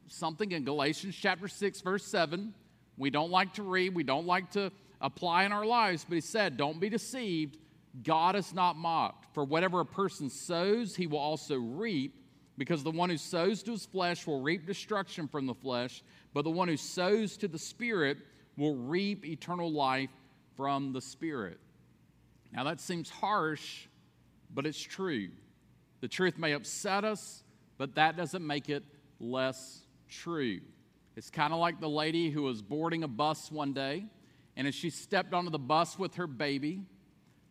something 0.08 0.52
in 0.52 0.64
Galatians 0.64 1.16
chapter 1.20 1.48
6, 1.48 1.82
verse 1.82 2.06
7. 2.06 2.54
We 2.98 3.10
don't 3.10 3.32
like 3.32 3.54
to 3.56 3.64
read, 3.64 3.96
we 3.96 4.04
don't 4.04 4.28
like 4.28 4.52
to 4.52 4.72
apply 5.06 5.46
in 5.46 5.52
our 5.52 5.66
lives, 5.66 6.06
but 6.08 6.16
He 6.16 6.22
said, 6.22 6.58
Don't 6.58 6.80
be 6.80 6.90
deceived. 6.90 7.58
God 8.04 8.36
is 8.36 8.54
not 8.54 8.76
mocked. 8.76 9.34
For 9.34 9.44
whatever 9.44 9.80
a 9.80 9.86
person 9.86 10.30
sows, 10.30 10.96
he 10.96 11.08
will 11.08 11.20
also 11.20 11.56
reap, 11.56 12.14
because 12.58 12.84
the 12.84 12.92
one 12.92 13.10
who 13.10 13.18
sows 13.18 13.64
to 13.64 13.72
his 13.72 13.86
flesh 13.86 14.28
will 14.28 14.42
reap 14.42 14.66
destruction 14.66 15.28
from 15.28 15.46
the 15.46 15.54
flesh, 15.54 16.04
but 16.34 16.44
the 16.44 16.52
one 16.52 16.68
who 16.68 16.78
sows 16.78 17.38
to 17.38 17.48
the 17.48 17.60
Spirit 17.60 18.18
will 18.58 18.76
reap 18.76 19.26
eternal 19.26 19.72
life 19.72 20.10
from 20.56 20.94
the 20.94 21.02
Spirit. 21.02 21.60
Now, 22.54 22.64
that 22.64 22.80
seems 22.80 23.10
harsh, 23.10 23.88
but 24.54 24.66
it's 24.66 24.82
true. 24.82 25.30
The 26.02 26.08
truth 26.08 26.38
may 26.38 26.54
upset 26.54 27.04
us, 27.04 27.44
but 27.78 27.96
that 27.96 28.16
doesn't 28.16 28.46
make 28.46 28.70
it 28.70 28.84
less 29.20 29.82
true. 30.10 30.62
It's 31.16 31.30
kind 31.30 31.54
of 31.54 31.60
like 31.60 31.80
the 31.80 31.90
lady 31.90 32.30
who 32.30 32.44
was 32.44 32.62
boarding 32.62 33.04
a 33.04 33.08
bus 33.08 33.52
one 33.52 33.74
day, 33.74 34.06
and 34.56 34.68
as 34.68 34.76
she 34.76 34.90
stepped 34.90 35.34
onto 35.34 35.50
the 35.50 35.60
bus 35.60 36.00
with 36.00 36.16
her 36.16 36.28
baby, 36.28 36.82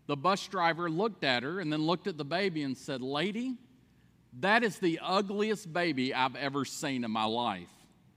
the 0.06 0.16
bus 0.16 0.46
driver 0.48 0.90
looked 0.90 1.24
at 1.24 1.42
her 1.42 1.60
and 1.60 1.72
then 1.72 1.82
looked 1.82 2.06
at 2.06 2.18
the 2.18 2.24
baby 2.24 2.62
and 2.62 2.76
said, 2.76 3.00
Lady, 3.00 3.56
that 4.40 4.64
is 4.64 4.78
the 4.78 5.00
ugliest 5.02 5.72
baby 5.72 6.12
I've 6.12 6.36
ever 6.36 6.64
seen 6.64 7.04
in 7.04 7.10
my 7.10 7.24
life. 7.24 7.68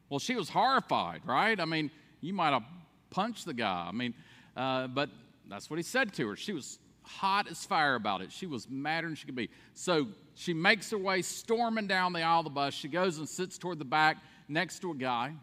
Well, 0.10 0.20
she 0.20 0.36
was 0.36 0.50
horrified, 0.50 1.22
right? 1.26 1.60
I 1.60 1.66
mean, 1.66 1.92
you 2.22 2.34
might 2.34 2.52
have 2.52 2.64
punched 3.10 3.46
the 3.46 3.54
guy. 3.54 3.88
I 3.88 3.92
mean, 3.92 4.14
uh, 4.56 4.88
but 4.88 5.10
that's 5.50 5.70
what 5.70 5.78
he 5.78 5.84
said 5.84 6.14
to 6.14 6.28
her. 6.30 6.36
She 6.36 6.54
was 6.54 6.80
hot 7.04 7.48
as 7.50 7.66
fire 7.66 7.96
about 7.96 8.22
it. 8.22 8.32
She 8.32 8.48
was 8.48 8.70
madder 8.70 9.08
than 9.08 9.16
she 9.16 9.26
could 9.26 9.36
be. 9.36 9.50
So 9.74 10.08
she 10.36 10.54
makes 10.54 10.90
her 10.92 10.98
way 10.98 11.22
storming 11.22 11.88
down 11.88 12.14
the 12.14 12.22
aisle 12.22 12.40
of 12.40 12.46
the 12.46 12.52
bus. 12.52 12.74
She 12.74 12.88
goes 12.88 13.18
and 13.18 13.28
sits 13.28 13.58
toward 13.58 13.80
the 13.80 13.86
back 13.86 14.18
next 14.48 14.80
to 14.80 14.92
a 14.92 14.96
guy, 14.96 15.34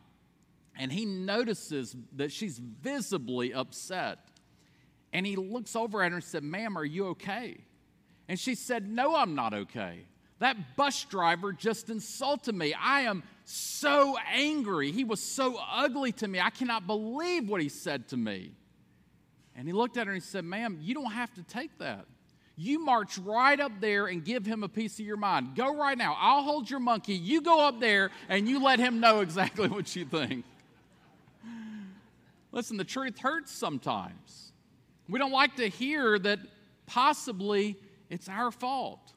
and 0.76 0.92
he 0.92 1.04
notices 1.04 1.94
that 2.16 2.32
she's 2.32 2.58
visibly 2.58 3.54
upset. 3.54 4.18
And 5.12 5.24
he 5.24 5.36
looks 5.36 5.76
over 5.76 6.02
at 6.02 6.10
her 6.10 6.16
and 6.16 6.24
said, 6.24 6.42
Ma'am, 6.42 6.76
are 6.76 6.84
you 6.84 7.08
okay? 7.08 7.58
And 8.28 8.38
she 8.38 8.54
said, 8.54 8.88
No, 8.88 9.14
I'm 9.14 9.34
not 9.34 9.54
okay. 9.54 10.06
That 10.40 10.76
bus 10.76 11.04
driver 11.04 11.52
just 11.52 11.90
insulted 11.90 12.54
me. 12.54 12.74
I 12.74 13.02
am 13.02 13.22
so 13.44 14.16
angry. 14.32 14.90
He 14.90 15.04
was 15.04 15.20
so 15.20 15.58
ugly 15.70 16.12
to 16.12 16.28
me. 16.28 16.40
I 16.40 16.50
cannot 16.50 16.86
believe 16.86 17.48
what 17.48 17.60
he 17.60 17.68
said 17.68 18.08
to 18.08 18.16
me. 18.16 18.52
And 19.56 19.68
he 19.68 19.72
looked 19.72 19.96
at 19.96 20.06
her 20.06 20.12
and 20.12 20.20
he 20.20 20.26
said, 20.26 20.44
Ma'am, 20.44 20.78
you 20.80 20.94
don't 20.94 21.12
have 21.12 21.32
to 21.34 21.42
take 21.44 21.78
that. 21.78 22.06
You 22.56 22.84
march 22.84 23.18
right 23.18 23.58
up 23.58 23.72
there 23.80 24.06
and 24.06 24.24
give 24.24 24.46
him 24.46 24.62
a 24.62 24.68
piece 24.68 24.98
of 25.00 25.06
your 25.06 25.16
mind. 25.16 25.56
Go 25.56 25.76
right 25.76 25.98
now. 25.98 26.16
I'll 26.18 26.42
hold 26.42 26.70
your 26.70 26.80
monkey. 26.80 27.14
You 27.14 27.40
go 27.40 27.66
up 27.66 27.80
there 27.80 28.10
and 28.28 28.48
you 28.48 28.62
let 28.62 28.78
him 28.78 29.00
know 29.00 29.20
exactly 29.20 29.68
what 29.70 29.94
you 29.94 30.04
think. 30.04 30.44
Listen, 32.54 32.76
the 32.76 32.84
truth 32.84 33.18
hurts 33.18 33.50
sometimes. 33.50 34.52
We 35.08 35.18
don't 35.18 35.32
like 35.32 35.56
to 35.56 35.68
hear 35.68 36.20
that 36.20 36.38
possibly 36.86 37.76
it's 38.08 38.28
our 38.28 38.52
fault. 38.52 39.12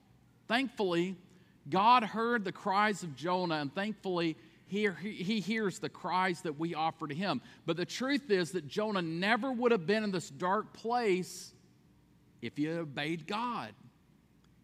Thankfully, 0.48 1.16
God 1.70 2.04
heard 2.04 2.44
the 2.44 2.52
cries 2.52 3.04
of 3.04 3.16
Jonah, 3.16 3.58
and 3.58 3.74
thankfully, 3.74 4.38
he, 4.66 4.90
he 5.00 5.40
hears 5.40 5.78
the 5.78 5.88
cries 5.88 6.42
that 6.42 6.58
we 6.58 6.74
offer 6.74 7.08
to 7.08 7.14
him. 7.14 7.42
But 7.68 7.78
the 7.78 7.86
truth 7.86 8.32
is 8.32 8.54
that 8.54 8.68
Jonah 8.68 9.04
never 9.04 9.52
would 9.52 9.72
have 9.72 9.86
been 9.86 10.04
in 10.04 10.12
this 10.12 10.32
dark 10.32 10.74
place 10.74 11.54
if 12.42 12.58
he 12.58 12.64
had 12.64 12.80
obeyed 12.80 13.28
God. 13.28 13.70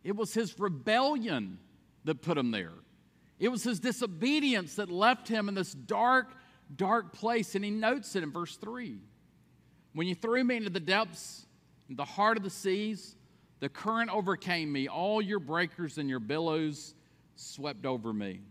It 0.03 0.15
was 0.15 0.33
his 0.33 0.59
rebellion 0.59 1.59
that 2.05 2.23
put 2.23 2.39
him 2.39 2.49
there, 2.49 2.73
it 3.39 3.49
was 3.49 3.63
his 3.63 3.79
disobedience 3.79 4.77
that 4.77 4.89
left 4.89 5.27
him 5.27 5.47
in 5.47 5.53
this 5.53 5.73
dark, 5.73 6.33
dark 6.75 7.13
place. 7.13 7.55
And 7.55 7.63
he 7.63 7.71
notes 7.71 8.15
it 8.15 8.23
in 8.23 8.31
verse 8.31 8.55
3 8.57 8.97
When 9.93 10.07
you 10.07 10.15
threw 10.15 10.43
me 10.43 10.57
into 10.57 10.69
the 10.69 10.79
depths, 10.79 11.45
in 11.89 11.95
the 11.95 12.05
heart 12.05 12.37
of 12.37 12.43
the 12.43 12.49
seas, 12.49 13.15
the 13.59 13.69
current 13.69 14.09
overcame 14.09 14.71
me, 14.71 14.87
all 14.87 15.21
your 15.21 15.39
breakers 15.39 15.97
and 15.97 16.09
your 16.09 16.19
billows 16.19 16.95
swept 17.35 17.85
over 17.85 18.11
me. 18.11 18.41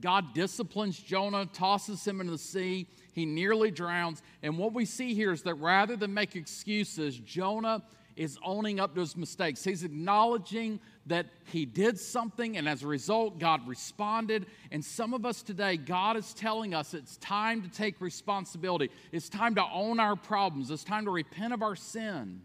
God 0.00 0.32
disciplines 0.32 0.98
Jonah, 0.98 1.46
tosses 1.46 2.06
him 2.06 2.20
into 2.20 2.32
the 2.32 2.38
sea. 2.38 2.88
He 3.12 3.26
nearly 3.26 3.70
drowns. 3.70 4.22
And 4.42 4.56
what 4.56 4.72
we 4.72 4.84
see 4.84 5.14
here 5.14 5.32
is 5.32 5.42
that 5.42 5.54
rather 5.54 5.96
than 5.96 6.14
make 6.14 6.34
excuses, 6.34 7.18
Jonah 7.18 7.82
is 8.16 8.38
owning 8.44 8.80
up 8.80 8.94
to 8.94 9.00
his 9.00 9.16
mistakes. 9.16 9.64
He's 9.64 9.84
acknowledging 9.84 10.80
that 11.06 11.26
he 11.46 11.64
did 11.64 11.98
something, 11.98 12.56
and 12.56 12.68
as 12.68 12.82
a 12.82 12.86
result, 12.86 13.38
God 13.38 13.66
responded. 13.66 14.46
And 14.70 14.84
some 14.84 15.14
of 15.14 15.26
us 15.26 15.42
today, 15.42 15.76
God 15.76 16.16
is 16.16 16.32
telling 16.34 16.74
us 16.74 16.94
it's 16.94 17.16
time 17.16 17.62
to 17.62 17.68
take 17.68 18.00
responsibility. 18.00 18.90
It's 19.10 19.28
time 19.28 19.54
to 19.56 19.64
own 19.72 19.98
our 19.98 20.16
problems. 20.16 20.70
It's 20.70 20.84
time 20.84 21.04
to 21.06 21.10
repent 21.10 21.52
of 21.52 21.62
our 21.62 21.76
sin. 21.76 22.42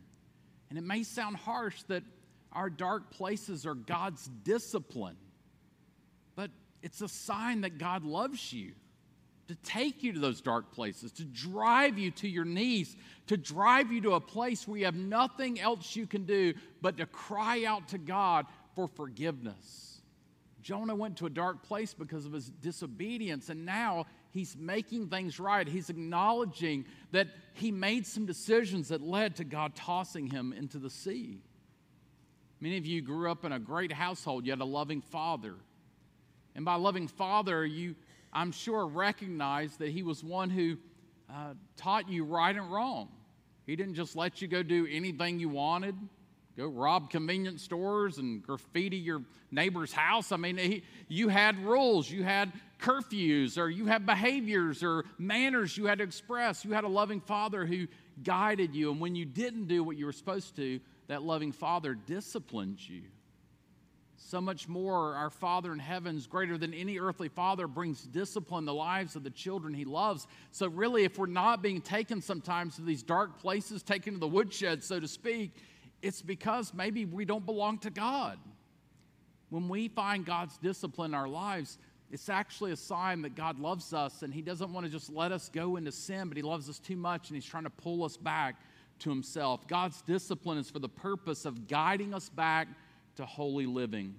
And 0.69 0.77
it 0.77 0.83
may 0.83 1.03
sound 1.03 1.37
harsh 1.37 1.83
that 1.83 2.03
our 2.51 2.69
dark 2.69 3.11
places 3.11 3.65
are 3.65 3.75
God's 3.75 4.29
discipline. 4.43 5.17
But 6.35 6.51
it's 6.81 7.01
a 7.01 7.07
sign 7.07 7.61
that 7.61 7.77
God 7.77 8.03
loves 8.03 8.51
you 8.51 8.73
to 9.47 9.55
take 9.55 10.03
you 10.03 10.13
to 10.13 10.19
those 10.19 10.41
dark 10.41 10.71
places, 10.71 11.11
to 11.13 11.23
drive 11.23 11.97
you 11.97 12.11
to 12.11 12.27
your 12.27 12.45
knees, 12.45 12.95
to 13.27 13.37
drive 13.37 13.91
you 13.91 14.01
to 14.01 14.13
a 14.13 14.19
place 14.19 14.67
where 14.67 14.77
you 14.77 14.85
have 14.85 14.95
nothing 14.95 15.59
else 15.59 15.95
you 15.95 16.05
can 16.05 16.25
do 16.25 16.53
but 16.81 16.97
to 16.97 17.05
cry 17.05 17.63
out 17.65 17.87
to 17.89 17.97
God 17.97 18.45
for 18.75 18.87
forgiveness. 18.87 20.01
Jonah 20.61 20.95
went 20.95 21.17
to 21.17 21.25
a 21.25 21.29
dark 21.29 21.63
place 21.63 21.93
because 21.93 22.25
of 22.25 22.33
his 22.33 22.49
disobedience, 22.49 23.49
and 23.49 23.65
now 23.65 24.05
he's 24.31 24.57
making 24.57 25.07
things 25.07 25.39
right. 25.39 25.65
He's 25.65 25.89
acknowledging 25.89 26.83
that 27.11 27.27
he 27.53 27.71
made 27.71 28.05
some 28.05 28.25
decisions 28.25 28.89
that 28.89 29.01
led 29.01 29.37
to 29.37 29.45
God 29.45 29.75
tossing 29.75 30.27
him 30.27 30.51
into 30.51 30.77
the 30.77 30.89
sea. 30.89 31.39
Many 32.59 32.77
of 32.77 32.85
you 32.85 33.01
grew 33.01 33.31
up 33.31 33.45
in 33.45 33.53
a 33.53 33.59
great 33.59 33.93
household, 33.93 34.45
you 34.45 34.51
had 34.51 34.59
a 34.59 34.65
loving 34.65 35.01
father. 35.01 35.55
And 36.57 36.65
by 36.65 36.75
loving 36.75 37.07
Father, 37.07 37.63
you, 37.63 37.95
I'm 38.33 38.51
sure, 38.51 38.85
recognize 38.85 39.77
that 39.77 39.89
He 39.89 40.03
was 40.03 40.23
one 40.23 40.49
who 40.49 40.77
uh, 41.29 41.53
taught 41.75 42.09
you 42.09 42.23
right 42.23 42.55
and 42.55 42.71
wrong. 42.71 43.09
He 43.65 43.75
didn't 43.75 43.95
just 43.95 44.15
let 44.15 44.41
you 44.41 44.47
go 44.47 44.63
do 44.63 44.87
anything 44.89 45.39
you 45.39 45.49
wanted, 45.49 45.95
go 46.55 46.67
rob 46.67 47.09
convenience 47.09 47.61
stores 47.61 48.17
and 48.17 48.41
graffiti 48.41 48.97
your 48.97 49.21
neighbor's 49.51 49.91
house. 49.91 50.31
I 50.31 50.37
mean, 50.37 50.57
he, 50.57 50.83
you 51.09 51.27
had 51.27 51.57
rules, 51.63 52.09
you 52.09 52.23
had 52.23 52.51
curfews, 52.79 53.57
or 53.57 53.69
you 53.69 53.85
had 53.85 54.05
behaviors 54.05 54.83
or 54.83 55.05
manners 55.17 55.77
you 55.77 55.85
had 55.85 55.97
to 55.97 56.03
express. 56.03 56.63
You 56.63 56.71
had 56.71 56.83
a 56.83 56.89
loving 56.89 57.21
Father 57.21 57.65
who 57.65 57.87
guided 58.23 58.73
you. 58.73 58.91
And 58.91 59.01
when 59.01 59.15
you 59.15 59.25
didn't 59.25 59.67
do 59.67 59.83
what 59.83 59.97
you 59.97 60.05
were 60.05 60.13
supposed 60.13 60.55
to, 60.55 60.79
that 61.07 61.23
loving 61.23 61.51
Father 61.51 61.93
disciplined 61.93 62.79
you. 62.87 63.03
So 64.19 64.41
much 64.41 64.67
more, 64.67 65.13
our 65.13 65.29
Father 65.29 65.71
in 65.71 65.79
heavens, 65.79 66.25
greater 66.25 66.57
than 66.57 66.73
any 66.73 66.99
earthly 66.99 67.29
father, 67.29 67.67
brings 67.67 68.01
discipline 68.01 68.65
the 68.65 68.73
lives 68.73 69.15
of 69.15 69.23
the 69.23 69.29
children 69.29 69.75
he 69.75 69.85
loves. 69.85 70.25
So, 70.51 70.67
really, 70.67 71.03
if 71.03 71.19
we're 71.19 71.27
not 71.27 71.61
being 71.61 71.81
taken 71.81 72.21
sometimes 72.21 72.75
to 72.75 72.81
these 72.81 73.03
dark 73.03 73.39
places, 73.39 73.83
taken 73.83 74.15
to 74.15 74.19
the 74.19 74.27
woodshed, 74.27 74.83
so 74.83 74.99
to 74.99 75.07
speak, 75.07 75.51
it's 76.01 76.21
because 76.21 76.73
maybe 76.73 77.05
we 77.05 77.25
don't 77.25 77.45
belong 77.45 77.77
to 77.79 77.91
God. 77.91 78.39
When 79.49 79.69
we 79.69 79.87
find 79.87 80.25
God's 80.25 80.57
discipline 80.57 81.11
in 81.11 81.15
our 81.15 81.29
lives, 81.29 81.77
it's 82.11 82.27
actually 82.27 82.71
a 82.71 82.77
sign 82.77 83.21
that 83.21 83.35
God 83.35 83.59
loves 83.59 83.93
us 83.93 84.23
and 84.23 84.33
He 84.33 84.41
doesn't 84.41 84.73
want 84.73 84.85
to 84.85 84.91
just 84.91 85.11
let 85.11 85.31
us 85.31 85.47
go 85.47 85.75
into 85.75 85.91
sin, 85.91 86.27
but 86.27 86.37
He 86.37 86.43
loves 86.43 86.69
us 86.69 86.79
too 86.79 86.97
much 86.97 87.29
and 87.29 87.35
He's 87.35 87.45
trying 87.45 87.65
to 87.65 87.69
pull 87.69 88.03
us 88.03 88.17
back 88.17 88.55
to 88.99 89.09
Himself. 89.09 89.67
God's 89.67 90.01
discipline 90.01 90.57
is 90.57 90.71
for 90.71 90.79
the 90.79 90.89
purpose 90.89 91.45
of 91.45 91.67
guiding 91.67 92.15
us 92.15 92.29
back 92.29 92.67
to 93.17 93.25
holy 93.25 93.65
living. 93.65 94.15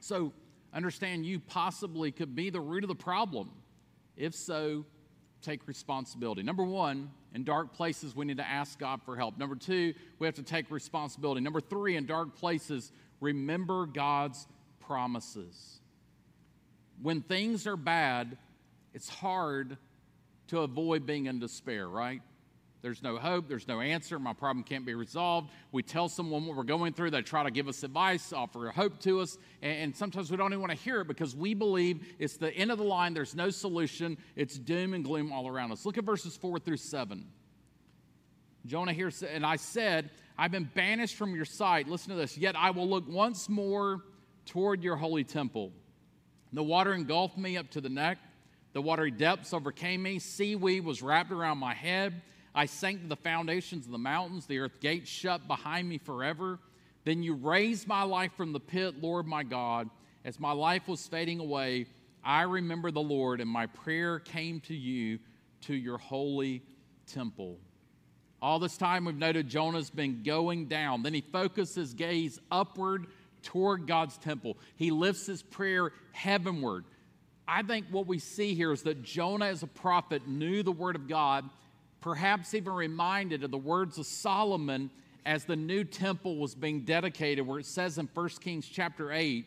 So, 0.00 0.32
understand 0.74 1.26
you 1.26 1.38
possibly 1.38 2.10
could 2.10 2.34
be 2.34 2.50
the 2.50 2.60
root 2.60 2.82
of 2.82 2.88
the 2.88 2.94
problem. 2.94 3.50
If 4.16 4.34
so, 4.34 4.84
take 5.42 5.66
responsibility. 5.68 6.42
Number 6.42 6.64
one, 6.64 7.10
in 7.34 7.44
dark 7.44 7.74
places, 7.74 8.14
we 8.14 8.24
need 8.24 8.38
to 8.38 8.48
ask 8.48 8.78
God 8.78 9.02
for 9.02 9.16
help. 9.16 9.38
Number 9.38 9.56
two, 9.56 9.94
we 10.18 10.26
have 10.26 10.34
to 10.36 10.42
take 10.42 10.70
responsibility. 10.70 11.40
Number 11.40 11.60
three, 11.60 11.96
in 11.96 12.06
dark 12.06 12.36
places, 12.36 12.92
remember 13.20 13.86
God's 13.86 14.46
promises. 14.80 15.80
When 17.00 17.20
things 17.22 17.66
are 17.66 17.76
bad, 17.76 18.36
it's 18.94 19.08
hard 19.08 19.76
to 20.48 20.60
avoid 20.60 21.06
being 21.06 21.26
in 21.26 21.38
despair, 21.38 21.88
right? 21.88 22.22
There's 22.82 23.00
no 23.00 23.16
hope. 23.16 23.48
There's 23.48 23.68
no 23.68 23.80
answer. 23.80 24.18
My 24.18 24.32
problem 24.32 24.64
can't 24.64 24.84
be 24.84 24.94
resolved. 24.94 25.50
We 25.70 25.84
tell 25.84 26.08
someone 26.08 26.46
what 26.46 26.56
we're 26.56 26.64
going 26.64 26.92
through. 26.92 27.12
They 27.12 27.22
try 27.22 27.44
to 27.44 27.50
give 27.52 27.68
us 27.68 27.84
advice, 27.84 28.32
offer 28.32 28.70
hope 28.70 28.98
to 29.00 29.20
us. 29.20 29.38
And, 29.62 29.96
sometimes 29.96 30.32
we 30.32 30.36
don't 30.36 30.52
even 30.52 30.60
want 30.60 30.72
to 30.72 30.78
hear 30.78 31.00
it 31.00 31.06
because 31.06 31.36
we 31.36 31.54
believe 31.54 32.04
it's 32.18 32.36
the 32.36 32.52
end 32.52 32.72
of 32.72 32.78
the 32.78 32.84
line. 32.84 33.14
There's 33.14 33.36
no 33.36 33.50
solution. 33.50 34.18
It's 34.34 34.58
doom 34.58 34.94
and 34.94 35.04
gloom 35.04 35.32
all 35.32 35.46
around 35.46 35.70
us. 35.70 35.86
Look 35.86 35.96
at 35.96 36.04
verses 36.04 36.36
4 36.36 36.58
through 36.58 36.78
7. 36.78 37.24
Jonah 38.66 38.92
here 38.92 39.12
said, 39.12 39.30
And 39.32 39.46
I 39.46 39.56
said, 39.56 40.10
I've 40.36 40.50
been 40.50 40.68
banished 40.74 41.14
from 41.14 41.36
your 41.36 41.44
sight. 41.44 41.86
Listen 41.86 42.10
to 42.10 42.16
this. 42.16 42.36
Yet 42.36 42.56
I 42.56 42.70
will 42.70 42.88
look 42.88 43.08
once 43.08 43.48
more 43.48 44.02
toward 44.44 44.82
your 44.82 44.96
holy 44.96 45.22
temple. 45.22 45.72
The 46.52 46.64
water 46.64 46.92
engulfed 46.92 47.38
me 47.38 47.56
up 47.56 47.70
to 47.70 47.80
the 47.80 47.88
neck. 47.88 48.18
The 48.72 48.82
watery 48.82 49.10
depths 49.12 49.54
overcame 49.54 50.02
me. 50.02 50.18
Seaweed 50.18 50.84
was 50.84 51.00
wrapped 51.00 51.30
around 51.30 51.58
my 51.58 51.74
head. 51.74 52.22
I 52.54 52.66
sank 52.66 53.02
to 53.02 53.08
the 53.08 53.16
foundations 53.16 53.86
of 53.86 53.92
the 53.92 53.98
mountains, 53.98 54.46
the 54.46 54.58
earth 54.58 54.80
gates 54.80 55.08
shut 55.08 55.46
behind 55.48 55.88
me 55.88 55.98
forever. 55.98 56.58
Then 57.04 57.22
you 57.22 57.34
raised 57.34 57.88
my 57.88 58.02
life 58.02 58.32
from 58.36 58.52
the 58.52 58.60
pit, 58.60 59.02
Lord 59.02 59.26
my 59.26 59.42
God. 59.42 59.88
As 60.24 60.38
my 60.38 60.52
life 60.52 60.86
was 60.86 61.06
fading 61.06 61.40
away, 61.40 61.86
I 62.22 62.42
remember 62.42 62.90
the 62.90 63.00
Lord, 63.00 63.40
and 63.40 63.50
my 63.50 63.66
prayer 63.66 64.20
came 64.20 64.60
to 64.60 64.74
you 64.74 65.18
to 65.62 65.74
your 65.74 65.98
holy 65.98 66.62
temple. 67.06 67.58
All 68.40 68.58
this 68.58 68.76
time, 68.76 69.04
we've 69.04 69.16
noted 69.16 69.48
Jonah's 69.48 69.90
been 69.90 70.22
going 70.22 70.66
down. 70.66 71.02
Then 71.02 71.14
he 71.14 71.20
focuses 71.20 71.74
his 71.74 71.94
gaze 71.94 72.38
upward 72.50 73.06
toward 73.42 73.86
God's 73.86 74.18
temple. 74.18 74.56
He 74.76 74.90
lifts 74.90 75.26
his 75.26 75.42
prayer 75.42 75.92
heavenward. 76.12 76.84
I 77.46 77.62
think 77.62 77.86
what 77.90 78.06
we 78.06 78.18
see 78.18 78.54
here 78.54 78.72
is 78.72 78.82
that 78.82 79.02
Jonah, 79.02 79.46
as 79.46 79.62
a 79.62 79.68
prophet, 79.68 80.28
knew 80.28 80.62
the 80.62 80.72
word 80.72 80.96
of 80.96 81.08
God 81.08 81.48
perhaps 82.02 82.52
even 82.52 82.72
reminded 82.74 83.44
of 83.44 83.50
the 83.50 83.56
words 83.56 83.96
of 83.96 84.04
Solomon 84.04 84.90
as 85.24 85.44
the 85.44 85.56
new 85.56 85.84
temple 85.84 86.36
was 86.36 86.54
being 86.54 86.80
dedicated, 86.80 87.46
where 87.46 87.60
it 87.60 87.66
says 87.66 87.96
in 87.96 88.08
1 88.12 88.28
Kings 88.40 88.66
chapter 88.66 89.12
8, 89.12 89.46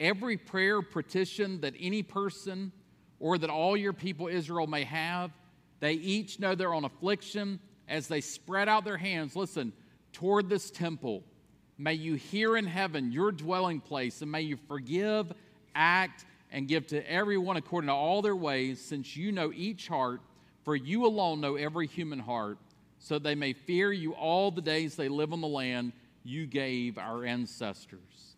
every 0.00 0.36
prayer 0.36 0.80
petition 0.80 1.60
that 1.60 1.74
any 1.78 2.02
person 2.02 2.72
or 3.18 3.36
that 3.36 3.50
all 3.50 3.76
your 3.76 3.92
people 3.92 4.28
Israel 4.28 4.66
may 4.66 4.84
have, 4.84 5.32
they 5.80 5.94
each 5.94 6.38
know 6.38 6.54
their 6.54 6.72
own 6.72 6.84
affliction 6.84 7.58
as 7.88 8.06
they 8.06 8.20
spread 8.20 8.68
out 8.68 8.84
their 8.84 8.96
hands, 8.96 9.34
listen, 9.34 9.72
toward 10.12 10.48
this 10.48 10.70
temple. 10.70 11.24
May 11.78 11.94
you 11.94 12.14
hear 12.14 12.56
in 12.56 12.64
heaven 12.64 13.10
your 13.10 13.32
dwelling 13.32 13.80
place, 13.80 14.22
and 14.22 14.30
may 14.30 14.42
you 14.42 14.56
forgive, 14.68 15.32
act, 15.74 16.24
and 16.52 16.68
give 16.68 16.86
to 16.88 17.10
everyone 17.10 17.56
according 17.56 17.88
to 17.88 17.94
all 17.94 18.22
their 18.22 18.36
ways, 18.36 18.80
since 18.80 19.16
you 19.16 19.32
know 19.32 19.52
each 19.52 19.88
heart 19.88 20.20
for 20.64 20.76
you 20.76 21.06
alone 21.06 21.40
know 21.40 21.56
every 21.56 21.86
human 21.86 22.18
heart, 22.18 22.58
so 22.98 23.18
they 23.18 23.34
may 23.34 23.52
fear 23.52 23.92
you 23.92 24.12
all 24.12 24.50
the 24.50 24.62
days 24.62 24.94
they 24.94 25.08
live 25.08 25.32
on 25.32 25.40
the 25.40 25.48
land 25.48 25.92
you 26.24 26.46
gave 26.46 26.98
our 26.98 27.24
ancestors. 27.24 28.36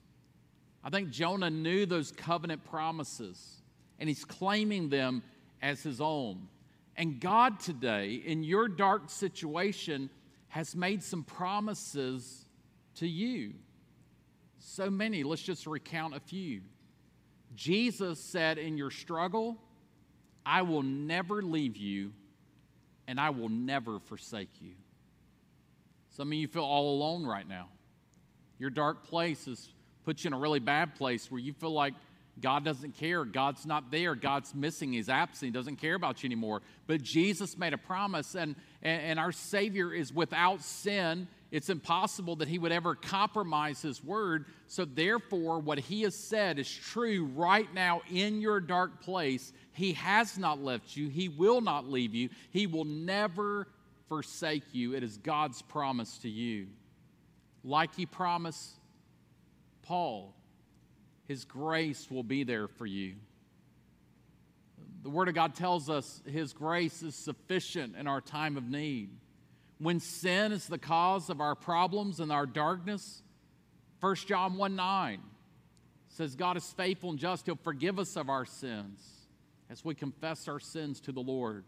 I 0.83 0.91
think 0.91 1.11
Jonah 1.11 1.51
knew 1.51 1.87
those 1.87 2.13
covenant 2.13 2.65
promises, 2.65 3.63
and 3.99 4.09
he's 4.09 4.25
claiming 4.25 4.89
them 4.89 5.23
as 5.63 5.83
his 5.83 6.01
own. 6.01 6.49
And 6.97 7.21
God 7.21 7.61
today, 7.61 8.23
in 8.25 8.45
your 8.45 8.69
dark 8.69 9.11
situation, 9.11 10.11
has 10.49 10.77
made 10.77 11.03
some 11.03 11.25
promises 11.25 12.45
to 12.97 13.09
you. 13.09 13.55
So 14.59 14.91
many, 14.91 15.25
let's 15.25 15.43
just 15.43 15.67
recount 15.67 16.15
a 16.15 16.21
few. 16.21 16.61
Jesus 17.55 18.21
said, 18.21 18.59
In 18.59 18.77
your 18.77 18.91
struggle, 18.91 19.59
I 20.47 20.63
will 20.63 20.83
never 20.83 21.43
leave 21.43 21.77
you 21.77 22.13
and 23.07 23.21
I 23.21 23.31
will 23.31 23.49
never 23.49 23.99
forsake 23.99 24.51
you. 24.61 24.73
Some 26.11 26.29
of 26.29 26.35
you 26.35 26.47
feel 26.49 26.65
all 26.65 26.95
alone 26.95 27.27
right 27.27 27.47
now. 27.47 27.69
Your 28.59 28.71
dark 28.71 29.07
place 29.07 29.47
has 29.47 29.69
put 30.05 30.23
you 30.23 30.29
in 30.29 30.35
a 30.35 30.39
really 30.39 30.61
bad 30.61 30.95
place 30.95 31.31
where 31.31 31.41
you 31.41 31.53
feel 31.53 31.73
like 31.73 31.95
God 32.41 32.65
doesn't 32.65 32.97
care. 32.97 33.25
God's 33.25 33.65
not 33.67 33.91
there. 33.91 34.15
God's 34.15 34.55
missing. 34.55 34.93
He's 34.93 35.09
absent. 35.09 35.47
He 35.47 35.51
doesn't 35.53 35.77
care 35.77 35.95
about 35.95 36.23
you 36.23 36.29
anymore. 36.29 36.63
But 36.87 37.03
Jesus 37.03 37.57
made 37.57 37.73
a 37.73 37.79
promise, 37.79 38.35
and, 38.35 38.57
and 38.83 39.19
our 39.19 39.33
Savior 39.33 39.93
is 39.93 40.13
without 40.13 40.63
sin 40.63 41.29
it's 41.55 41.71
impossible 41.71 42.35
that 42.37 42.49
he 42.49 42.59
would 42.59 42.73
ever 42.73 42.97
compromise 42.97 43.81
his 43.81 44.03
word. 44.03 44.47
So, 44.67 44.85
therefore, 44.85 45.61
what 45.61 45.79
he 45.79 46.03
has 46.03 46.17
said 46.17 46.59
is 46.59 46.69
true 46.69 47.31
right 47.37 47.73
now 47.73 48.03
in 48.11 48.41
your 48.41 48.59
dark 48.59 49.01
place. 49.01 49.53
He 49.71 49.93
has 49.93 50.37
not 50.37 50.61
left 50.61 50.97
you, 50.97 51.09
he 51.09 51.29
will 51.29 51.61
not 51.61 51.89
leave 51.89 52.13
you, 52.13 52.31
he 52.51 52.67
will 52.67 52.85
never 52.85 53.69
forsake 54.09 54.65
you. 54.73 54.97
It 54.97 55.05
is 55.05 55.17
God's 55.17 55.63
promise 55.63 56.19
to 56.19 56.29
you. 56.29 56.67
Like 57.63 57.95
he 57.95 58.05
promised 58.05 58.73
Paul, 59.83 60.35
his 61.29 61.45
grace 61.45 62.11
will 62.11 62.25
be 62.25 62.43
there 62.43 62.67
for 62.67 62.85
you. 62.85 63.15
The 65.05 65.11
Word 65.11 65.29
of 65.29 65.37
God 65.37 65.55
tells 65.55 65.89
us 65.89 66.21
His 66.27 66.55
grace 66.55 67.03
is 67.03 67.15
sufficient 67.15 67.95
in 67.95 68.07
our 68.07 68.23
time 68.23 68.57
of 68.57 68.65
need 68.65 69.11
when 69.85 70.01
sin 70.01 70.51
is 70.51 70.67
the 70.67 70.79
cause 70.79 71.29
of 71.29 71.43
our 71.43 71.55
problems 71.55 72.19
and 72.19 72.33
our 72.33 72.47
darkness. 72.47 73.23
1 74.01 74.17
John 74.27 74.57
1 74.57 74.77
9 74.77 75.21
says, 76.09 76.35
God 76.37 76.57
is 76.57 76.65
faithful 76.73 77.11
and 77.11 77.19
just. 77.19 77.45
He'll 77.45 77.57
forgive 77.57 77.99
us 77.99 78.17
of 78.17 78.31
our 78.31 78.47
sins 78.47 79.07
as 79.69 79.85
we 79.85 79.95
confess 79.95 80.49
our 80.49 80.59
sins 80.59 81.01
to 81.01 81.13
the 81.13 81.21
Lord. 81.21 81.65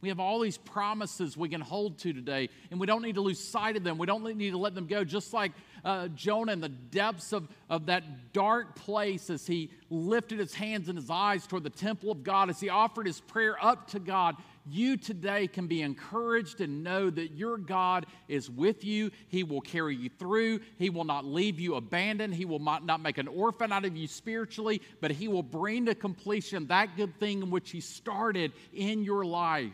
We 0.00 0.10
have 0.10 0.20
all 0.20 0.40
these 0.40 0.58
promises 0.58 1.36
we 1.36 1.48
can 1.48 1.60
hold 1.60 1.98
to 2.00 2.12
today, 2.12 2.50
and 2.70 2.78
we 2.78 2.86
don't 2.86 3.02
need 3.02 3.16
to 3.16 3.20
lose 3.20 3.40
sight 3.40 3.76
of 3.76 3.82
them. 3.82 3.98
We 3.98 4.06
don't 4.06 4.22
need 4.36 4.50
to 4.50 4.58
let 4.58 4.74
them 4.74 4.86
go. 4.86 5.02
Just 5.02 5.32
like 5.32 5.52
uh, 5.84 6.08
Jonah 6.08 6.52
in 6.52 6.60
the 6.60 6.68
depths 6.68 7.32
of, 7.32 7.48
of 7.68 7.86
that 7.86 8.32
dark 8.32 8.76
place 8.76 9.28
as 9.28 9.46
he 9.46 9.70
lifted 9.90 10.38
his 10.38 10.54
hands 10.54 10.88
and 10.88 10.96
his 10.96 11.10
eyes 11.10 11.46
toward 11.46 11.64
the 11.64 11.70
temple 11.70 12.12
of 12.12 12.22
God, 12.22 12.48
as 12.48 12.60
he 12.60 12.68
offered 12.68 13.06
his 13.06 13.20
prayer 13.20 13.56
up 13.64 13.88
to 13.88 13.98
God, 13.98 14.36
you 14.70 14.96
today 14.96 15.46
can 15.46 15.66
be 15.66 15.82
encouraged 15.82 16.60
and 16.60 16.82
know 16.82 17.10
that 17.10 17.32
your 17.32 17.56
God 17.58 18.06
is 18.28 18.50
with 18.50 18.84
you. 18.84 19.10
He 19.28 19.44
will 19.44 19.60
carry 19.60 19.96
you 19.96 20.10
through. 20.18 20.60
He 20.78 20.90
will 20.90 21.04
not 21.04 21.24
leave 21.24 21.58
you 21.60 21.74
abandoned. 21.74 22.34
He 22.34 22.44
will 22.44 22.58
not 22.58 23.00
make 23.00 23.18
an 23.18 23.28
orphan 23.28 23.72
out 23.72 23.84
of 23.84 23.96
you 23.96 24.06
spiritually, 24.06 24.82
but 25.00 25.10
He 25.10 25.28
will 25.28 25.42
bring 25.42 25.86
to 25.86 25.94
completion 25.94 26.66
that 26.68 26.96
good 26.96 27.18
thing 27.18 27.42
in 27.42 27.50
which 27.50 27.70
He 27.70 27.80
started 27.80 28.52
in 28.72 29.04
your 29.04 29.24
life. 29.24 29.72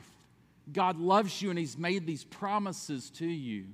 God 0.72 0.98
loves 0.98 1.42
you 1.42 1.50
and 1.50 1.58
He's 1.58 1.76
made 1.76 2.06
these 2.06 2.24
promises 2.24 3.10
to 3.10 3.26
you. 3.26 3.66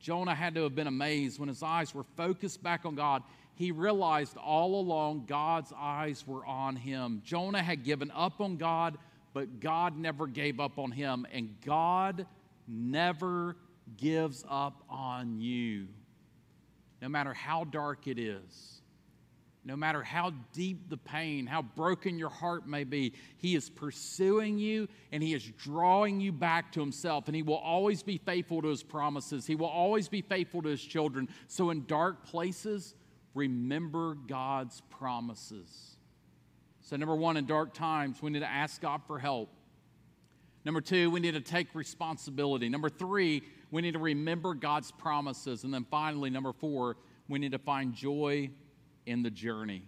Jonah 0.00 0.34
had 0.34 0.54
to 0.54 0.62
have 0.62 0.74
been 0.74 0.86
amazed 0.86 1.38
when 1.38 1.48
his 1.48 1.62
eyes 1.62 1.94
were 1.94 2.04
focused 2.16 2.62
back 2.62 2.86
on 2.86 2.94
God. 2.94 3.22
He 3.54 3.70
realized 3.70 4.38
all 4.38 4.80
along 4.80 5.26
God's 5.26 5.72
eyes 5.76 6.26
were 6.26 6.44
on 6.46 6.74
him. 6.74 7.20
Jonah 7.22 7.62
had 7.62 7.84
given 7.84 8.10
up 8.12 8.40
on 8.40 8.56
God 8.56 8.96
but 9.32 9.60
God 9.60 9.96
never 9.96 10.26
gave 10.26 10.60
up 10.60 10.78
on 10.78 10.90
him, 10.90 11.26
and 11.32 11.54
God 11.64 12.26
never 12.66 13.56
gives 13.96 14.44
up 14.48 14.82
on 14.88 15.40
you. 15.40 15.88
No 17.00 17.08
matter 17.08 17.32
how 17.32 17.64
dark 17.64 18.06
it 18.06 18.18
is, 18.18 18.80
no 19.64 19.76
matter 19.76 20.02
how 20.02 20.32
deep 20.52 20.88
the 20.88 20.96
pain, 20.96 21.46
how 21.46 21.62
broken 21.62 22.18
your 22.18 22.30
heart 22.30 22.66
may 22.66 22.84
be, 22.84 23.12
He 23.38 23.54
is 23.54 23.68
pursuing 23.68 24.58
you 24.58 24.88
and 25.12 25.22
He 25.22 25.34
is 25.34 25.44
drawing 25.58 26.20
you 26.20 26.32
back 26.32 26.72
to 26.72 26.80
Himself. 26.80 27.26
And 27.26 27.36
He 27.36 27.42
will 27.42 27.56
always 27.56 28.02
be 28.02 28.18
faithful 28.18 28.62
to 28.62 28.68
His 28.68 28.82
promises, 28.82 29.46
He 29.46 29.54
will 29.54 29.66
always 29.66 30.08
be 30.08 30.22
faithful 30.22 30.62
to 30.62 30.68
His 30.68 30.82
children. 30.82 31.28
So, 31.46 31.70
in 31.70 31.86
dark 31.86 32.24
places, 32.24 32.94
remember 33.34 34.14
God's 34.14 34.80
promises. 34.90 35.96
So, 36.90 36.96
number 36.96 37.14
one, 37.14 37.36
in 37.36 37.46
dark 37.46 37.72
times, 37.72 38.20
we 38.20 38.32
need 38.32 38.40
to 38.40 38.50
ask 38.50 38.80
God 38.80 39.02
for 39.06 39.16
help. 39.16 39.48
Number 40.64 40.80
two, 40.80 41.08
we 41.08 41.20
need 41.20 41.34
to 41.34 41.40
take 41.40 41.72
responsibility. 41.72 42.68
Number 42.68 42.88
three, 42.88 43.42
we 43.70 43.80
need 43.80 43.92
to 43.92 44.00
remember 44.00 44.54
God's 44.54 44.90
promises. 44.90 45.62
And 45.62 45.72
then 45.72 45.86
finally, 45.88 46.30
number 46.30 46.52
four, 46.52 46.96
we 47.28 47.38
need 47.38 47.52
to 47.52 47.60
find 47.60 47.94
joy 47.94 48.50
in 49.06 49.22
the 49.22 49.30
journey. 49.30 49.84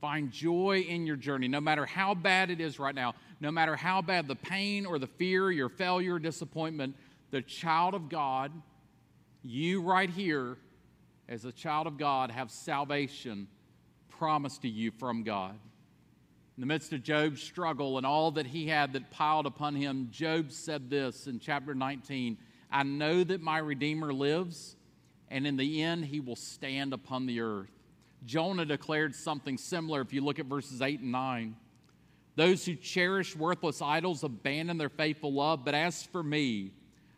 Find 0.00 0.32
joy 0.32 0.84
in 0.88 1.06
your 1.06 1.14
journey, 1.14 1.46
no 1.46 1.60
matter 1.60 1.86
how 1.86 2.12
bad 2.12 2.50
it 2.50 2.60
is 2.60 2.80
right 2.80 2.94
now, 2.96 3.14
no 3.38 3.52
matter 3.52 3.76
how 3.76 4.02
bad 4.02 4.26
the 4.26 4.34
pain 4.34 4.84
or 4.84 4.98
the 4.98 5.06
fear, 5.06 5.52
your 5.52 5.68
failure, 5.68 6.18
disappointment, 6.18 6.96
the 7.30 7.40
child 7.40 7.94
of 7.94 8.08
God, 8.08 8.50
you 9.44 9.80
right 9.80 10.10
here, 10.10 10.58
as 11.28 11.44
a 11.44 11.52
child 11.52 11.86
of 11.86 11.98
God, 11.98 12.32
have 12.32 12.50
salvation 12.50 13.46
promised 14.08 14.62
to 14.62 14.68
you 14.68 14.90
from 14.90 15.22
God. 15.22 15.56
In 16.56 16.62
the 16.62 16.66
midst 16.66 16.94
of 16.94 17.02
Job's 17.02 17.42
struggle 17.42 17.98
and 17.98 18.06
all 18.06 18.30
that 18.30 18.46
he 18.46 18.66
had 18.66 18.94
that 18.94 19.10
piled 19.10 19.44
upon 19.44 19.74
him, 19.74 20.08
Job 20.10 20.50
said 20.50 20.88
this 20.88 21.26
in 21.26 21.38
chapter 21.38 21.74
19 21.74 22.38
I 22.72 22.82
know 22.82 23.22
that 23.22 23.42
my 23.42 23.58
Redeemer 23.58 24.12
lives, 24.12 24.74
and 25.28 25.46
in 25.46 25.56
the 25.56 25.82
end 25.82 26.06
he 26.06 26.18
will 26.18 26.34
stand 26.34 26.94
upon 26.94 27.26
the 27.26 27.40
earth. 27.40 27.70
Jonah 28.24 28.64
declared 28.64 29.14
something 29.14 29.58
similar 29.58 30.00
if 30.00 30.14
you 30.14 30.22
look 30.22 30.38
at 30.38 30.46
verses 30.46 30.80
8 30.80 31.00
and 31.00 31.12
9. 31.12 31.56
Those 32.36 32.64
who 32.64 32.74
cherish 32.74 33.36
worthless 33.36 33.82
idols 33.82 34.24
abandon 34.24 34.78
their 34.78 34.88
faithful 34.88 35.34
love, 35.34 35.62
but 35.62 35.74
as 35.74 36.04
for 36.04 36.22
me, 36.22 36.72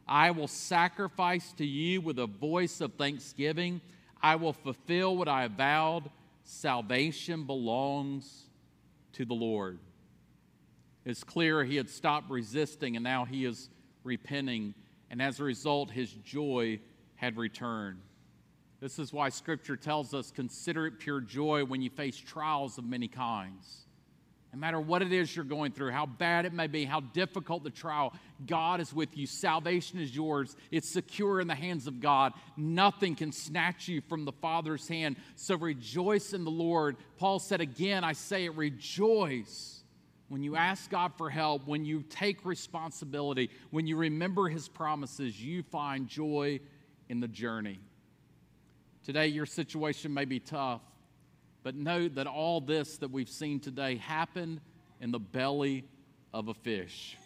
I 0.06 0.32
will 0.32 0.48
sacrifice 0.48 1.52
to 1.54 1.64
you 1.64 2.00
with 2.00 2.18
a 2.18 2.26
voice 2.26 2.80
of 2.80 2.94
thanksgiving. 2.94 3.80
I 4.20 4.34
will 4.34 4.52
fulfill 4.52 5.16
what 5.16 5.28
I 5.28 5.42
have 5.42 5.52
vowed. 5.52 6.10
Salvation 6.42 7.44
belongs 7.44 8.47
to 9.18 9.24
the 9.24 9.34
Lord. 9.34 9.80
It's 11.04 11.24
clear 11.24 11.64
he 11.64 11.74
had 11.74 11.90
stopped 11.90 12.30
resisting 12.30 12.94
and 12.94 13.02
now 13.02 13.24
he 13.24 13.44
is 13.44 13.68
repenting, 14.04 14.74
and 15.10 15.20
as 15.20 15.40
a 15.40 15.44
result, 15.44 15.90
his 15.90 16.12
joy 16.12 16.78
had 17.16 17.36
returned. 17.36 17.98
This 18.80 19.00
is 19.00 19.12
why 19.12 19.28
Scripture 19.30 19.76
tells 19.76 20.14
us 20.14 20.30
consider 20.30 20.86
it 20.86 21.00
pure 21.00 21.20
joy 21.20 21.64
when 21.64 21.82
you 21.82 21.90
face 21.90 22.16
trials 22.16 22.78
of 22.78 22.84
many 22.84 23.08
kinds. 23.08 23.87
No 24.52 24.58
matter 24.58 24.80
what 24.80 25.02
it 25.02 25.12
is 25.12 25.34
you're 25.36 25.44
going 25.44 25.72
through, 25.72 25.90
how 25.90 26.06
bad 26.06 26.46
it 26.46 26.54
may 26.54 26.68
be, 26.68 26.84
how 26.84 27.00
difficult 27.00 27.64
the 27.64 27.70
trial, 27.70 28.14
God 28.46 28.80
is 28.80 28.94
with 28.94 29.16
you. 29.16 29.26
Salvation 29.26 29.98
is 29.98 30.14
yours. 30.16 30.56
It's 30.70 30.88
secure 30.88 31.40
in 31.40 31.48
the 31.48 31.54
hands 31.54 31.86
of 31.86 32.00
God. 32.00 32.32
Nothing 32.56 33.14
can 33.14 33.30
snatch 33.30 33.88
you 33.88 34.00
from 34.00 34.24
the 34.24 34.32
Father's 34.32 34.88
hand. 34.88 35.16
So 35.36 35.56
rejoice 35.56 36.32
in 36.32 36.44
the 36.44 36.50
Lord. 36.50 36.96
Paul 37.18 37.38
said 37.38 37.60
again, 37.60 38.04
I 38.04 38.14
say 38.14 38.46
it, 38.46 38.56
rejoice. 38.56 39.82
When 40.28 40.42
you 40.42 40.56
ask 40.56 40.90
God 40.90 41.12
for 41.16 41.28
help, 41.28 41.66
when 41.66 41.84
you 41.84 42.02
take 42.02 42.44
responsibility, 42.46 43.50
when 43.70 43.86
you 43.86 43.96
remember 43.96 44.48
His 44.48 44.66
promises, 44.66 45.42
you 45.42 45.62
find 45.62 46.08
joy 46.08 46.60
in 47.10 47.20
the 47.20 47.28
journey. 47.28 47.80
Today, 49.04 49.28
your 49.28 49.46
situation 49.46 50.12
may 50.12 50.26
be 50.26 50.40
tough. 50.40 50.82
But 51.62 51.74
note 51.74 52.14
that 52.14 52.26
all 52.26 52.60
this 52.60 52.98
that 52.98 53.10
we've 53.10 53.28
seen 53.28 53.60
today 53.60 53.96
happened 53.96 54.60
in 55.00 55.10
the 55.10 55.18
belly 55.18 55.84
of 56.32 56.48
a 56.48 56.54
fish. 56.54 57.16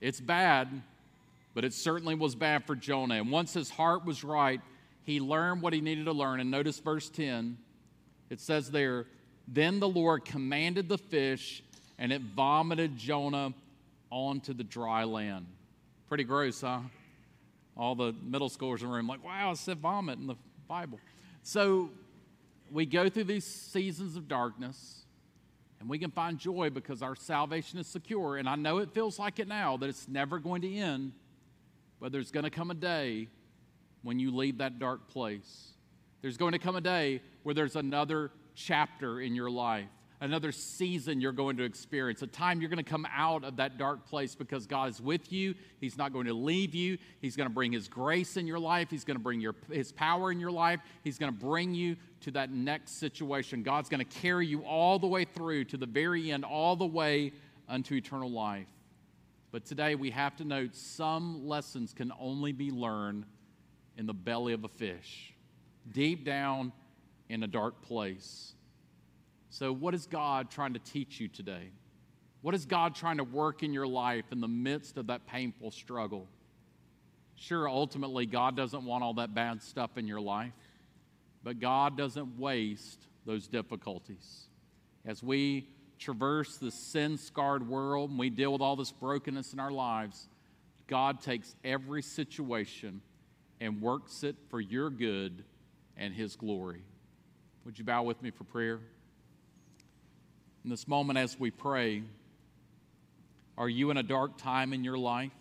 It's 0.00 0.20
bad, 0.20 0.68
but 1.54 1.64
it 1.64 1.72
certainly 1.72 2.14
was 2.14 2.34
bad 2.34 2.64
for 2.64 2.74
Jonah. 2.74 3.16
And 3.16 3.30
once 3.30 3.52
his 3.52 3.70
heart 3.70 4.04
was 4.04 4.24
right, 4.24 4.60
he 5.02 5.20
learned 5.20 5.62
what 5.62 5.72
he 5.72 5.80
needed 5.80 6.06
to 6.06 6.12
learn. 6.12 6.40
And 6.40 6.50
notice 6.50 6.78
verse 6.78 7.08
10 7.08 7.56
it 8.30 8.40
says 8.40 8.70
there, 8.70 9.06
Then 9.48 9.80
the 9.80 9.88
Lord 9.88 10.24
commanded 10.24 10.88
the 10.88 10.98
fish, 10.98 11.62
and 11.98 12.12
it 12.12 12.22
vomited 12.22 12.96
Jonah 12.96 13.52
onto 14.10 14.54
the 14.54 14.64
dry 14.64 15.04
land. 15.04 15.46
Pretty 16.08 16.24
gross, 16.24 16.60
huh? 16.60 16.80
All 17.76 17.94
the 17.94 18.14
middle 18.22 18.48
schoolers 18.48 18.80
in 18.80 18.88
the 18.88 18.94
room, 18.94 19.06
like, 19.06 19.24
wow, 19.24 19.50
it 19.50 19.56
said 19.56 19.78
vomit 19.78 20.18
in 20.18 20.26
the 20.26 20.36
Bible. 20.68 21.00
So 21.42 21.90
we 22.70 22.86
go 22.86 23.08
through 23.08 23.24
these 23.24 23.44
seasons 23.44 24.16
of 24.16 24.28
darkness 24.28 25.04
and 25.80 25.88
we 25.88 25.98
can 25.98 26.10
find 26.10 26.38
joy 26.38 26.70
because 26.70 27.02
our 27.02 27.16
salvation 27.16 27.78
is 27.78 27.86
secure. 27.86 28.36
And 28.36 28.48
I 28.48 28.54
know 28.54 28.78
it 28.78 28.92
feels 28.92 29.18
like 29.18 29.38
it 29.38 29.48
now 29.48 29.76
that 29.78 29.88
it's 29.88 30.08
never 30.08 30.38
going 30.38 30.62
to 30.62 30.74
end, 30.74 31.12
but 32.00 32.12
there's 32.12 32.30
going 32.30 32.44
to 32.44 32.50
come 32.50 32.70
a 32.70 32.74
day 32.74 33.28
when 34.02 34.18
you 34.18 34.34
leave 34.34 34.58
that 34.58 34.78
dark 34.78 35.08
place. 35.08 35.70
There's 36.22 36.36
going 36.36 36.52
to 36.52 36.58
come 36.58 36.76
a 36.76 36.80
day 36.80 37.22
where 37.42 37.54
there's 37.54 37.76
another 37.76 38.30
chapter 38.54 39.20
in 39.20 39.34
your 39.34 39.50
life 39.50 39.88
another 40.20 40.52
season 40.52 41.20
you're 41.20 41.32
going 41.32 41.56
to 41.56 41.64
experience, 41.64 42.20
a 42.22 42.26
time 42.26 42.60
you're 42.60 42.68
going 42.68 42.82
to 42.82 42.88
come 42.88 43.06
out 43.14 43.42
of 43.42 43.56
that 43.56 43.78
dark 43.78 44.06
place 44.06 44.34
because 44.34 44.66
God 44.66 44.90
is 44.90 45.00
with 45.00 45.32
you. 45.32 45.54
He's 45.80 45.96
not 45.96 46.12
going 46.12 46.26
to 46.26 46.34
leave 46.34 46.74
you. 46.74 46.98
He's 47.20 47.36
going 47.36 47.48
to 47.48 47.54
bring 47.54 47.72
His 47.72 47.88
grace 47.88 48.36
in 48.36 48.46
your 48.46 48.58
life. 48.58 48.88
He's 48.90 49.04
going 49.04 49.16
to 49.16 49.22
bring 49.22 49.40
your, 49.40 49.54
His 49.70 49.92
power 49.92 50.30
in 50.30 50.38
your 50.38 50.50
life. 50.50 50.80
He's 51.02 51.18
going 51.18 51.32
to 51.32 51.38
bring 51.38 51.74
you 51.74 51.96
to 52.20 52.30
that 52.32 52.50
next 52.50 52.98
situation. 52.98 53.62
God's 53.62 53.88
going 53.88 54.04
to 54.04 54.20
carry 54.20 54.46
you 54.46 54.62
all 54.62 54.98
the 54.98 55.06
way 55.06 55.24
through 55.24 55.64
to 55.66 55.76
the 55.76 55.86
very 55.86 56.30
end, 56.30 56.44
all 56.44 56.76
the 56.76 56.86
way 56.86 57.32
unto 57.68 57.94
eternal 57.94 58.30
life. 58.30 58.68
But 59.52 59.64
today 59.64 59.94
we 59.94 60.10
have 60.10 60.36
to 60.36 60.44
note 60.44 60.74
some 60.76 61.48
lessons 61.48 61.92
can 61.94 62.12
only 62.20 62.52
be 62.52 62.70
learned 62.70 63.24
in 63.96 64.06
the 64.06 64.14
belly 64.14 64.52
of 64.52 64.64
a 64.64 64.68
fish, 64.68 65.34
deep 65.92 66.24
down 66.24 66.72
in 67.28 67.42
a 67.42 67.46
dark 67.46 67.82
place. 67.82 68.54
So, 69.52 69.72
what 69.72 69.94
is 69.94 70.06
God 70.06 70.48
trying 70.48 70.74
to 70.74 70.78
teach 70.78 71.18
you 71.18 71.26
today? 71.26 71.70
What 72.40 72.54
is 72.54 72.64
God 72.64 72.94
trying 72.94 73.16
to 73.16 73.24
work 73.24 73.64
in 73.64 73.72
your 73.72 73.86
life 73.86 74.24
in 74.30 74.40
the 74.40 74.48
midst 74.48 74.96
of 74.96 75.08
that 75.08 75.26
painful 75.26 75.72
struggle? 75.72 76.28
Sure, 77.34 77.68
ultimately, 77.68 78.26
God 78.26 78.56
doesn't 78.56 78.84
want 78.84 79.02
all 79.02 79.14
that 79.14 79.34
bad 79.34 79.60
stuff 79.60 79.98
in 79.98 80.06
your 80.06 80.20
life, 80.20 80.52
but 81.42 81.58
God 81.58 81.98
doesn't 81.98 82.38
waste 82.38 83.08
those 83.26 83.48
difficulties. 83.48 84.44
As 85.04 85.22
we 85.22 85.66
traverse 85.98 86.56
this 86.56 86.74
sin 86.74 87.18
scarred 87.18 87.68
world 87.68 88.10
and 88.10 88.18
we 88.18 88.30
deal 88.30 88.52
with 88.52 88.62
all 88.62 88.76
this 88.76 88.92
brokenness 88.92 89.52
in 89.52 89.58
our 89.58 89.72
lives, 89.72 90.28
God 90.86 91.20
takes 91.20 91.56
every 91.64 92.02
situation 92.02 93.02
and 93.60 93.82
works 93.82 94.22
it 94.22 94.36
for 94.48 94.60
your 94.60 94.90
good 94.90 95.44
and 95.96 96.14
His 96.14 96.36
glory. 96.36 96.82
Would 97.64 97.78
you 97.78 97.84
bow 97.84 98.04
with 98.04 98.22
me 98.22 98.30
for 98.30 98.44
prayer? 98.44 98.80
In 100.62 100.68
this 100.68 100.86
moment, 100.86 101.18
as 101.18 101.40
we 101.40 101.50
pray, 101.50 102.02
are 103.56 103.68
you 103.68 103.90
in 103.90 103.96
a 103.96 104.02
dark 104.02 104.36
time 104.36 104.72
in 104.72 104.84
your 104.84 104.98
life? 104.98 105.32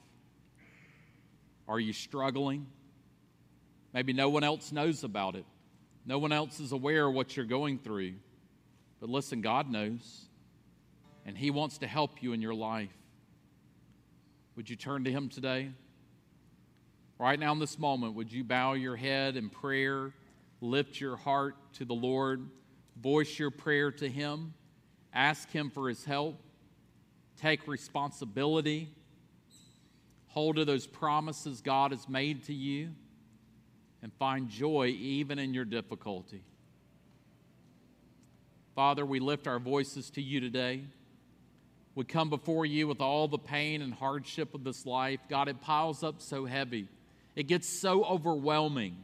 Are 1.68 1.80
you 1.80 1.92
struggling? 1.92 2.68
Maybe 3.94 4.14
no 4.14 4.30
one 4.30 4.44
else 4.44 4.72
knows 4.72 5.04
about 5.04 5.36
it. 5.36 5.46
No 6.06 6.20
one 6.20 6.32
else 6.32 6.60
is 6.62 6.72
aware 6.72 7.08
of 7.08 7.14
what 7.14 7.36
you're 7.36 7.46
going 7.46 7.80
through. 7.80 8.14
But 9.02 9.10
listen, 9.10 9.42
God 9.42 9.70
knows, 9.70 10.26
and 11.26 11.38
He 11.38 11.52
wants 11.52 11.80
to 11.80 11.88
help 11.88 12.24
you 12.24 12.32
in 12.32 12.42
your 12.42 12.56
life. 12.56 12.90
Would 14.56 14.70
you 14.70 14.78
turn 14.78 15.04
to 15.04 15.12
Him 15.12 15.28
today? 15.28 15.72
Right 17.18 17.40
now, 17.40 17.52
in 17.52 17.60
this 17.60 17.78
moment, 17.78 18.16
would 18.16 18.32
you 18.32 18.46
bow 18.46 18.74
your 18.74 18.96
head 18.96 19.36
in 19.36 19.50
prayer, 19.50 20.14
lift 20.62 21.02
your 21.02 21.18
heart 21.18 21.56
to 21.74 21.84
the 21.84 21.94
Lord, 21.94 22.42
voice 23.02 23.38
your 23.38 23.52
prayer 23.52 23.92
to 23.92 24.08
Him? 24.08 24.54
Ask 25.14 25.50
Him 25.52 25.70
for 25.70 25.90
His 25.90 26.06
help. 26.06 26.40
Take 27.38 27.68
responsibility. 27.68 28.90
Hold 30.28 30.58
to 30.58 30.66
those 30.66 30.86
promises 30.86 31.62
God 31.62 31.92
has 31.92 32.08
made 32.08 32.44
to 32.46 32.54
you. 32.54 32.90
And 34.02 34.14
find 34.14 34.50
joy 34.50 34.88
even 34.88 35.40
in 35.40 35.54
your 35.54 35.66
difficulty. 35.66 36.44
Father, 38.76 39.06
we 39.06 39.20
lift 39.20 39.46
our 39.46 39.60
voices 39.60 40.10
to 40.12 40.22
you 40.22 40.40
today. 40.40 40.84
We 41.96 42.06
come 42.06 42.30
before 42.30 42.66
you 42.66 42.88
with 42.88 43.02
all 43.02 43.28
the 43.28 43.38
pain 43.38 43.82
and 43.82 43.94
hardship 43.94 44.54
of 44.54 44.64
this 44.64 44.86
life. 44.86 45.20
God, 45.28 45.50
it 45.50 45.60
piles 45.60 46.02
up 46.02 46.22
so 46.22 46.46
heavy, 46.46 46.88
it 47.36 47.48
gets 47.48 47.68
so 47.68 48.06
overwhelming. 48.06 48.96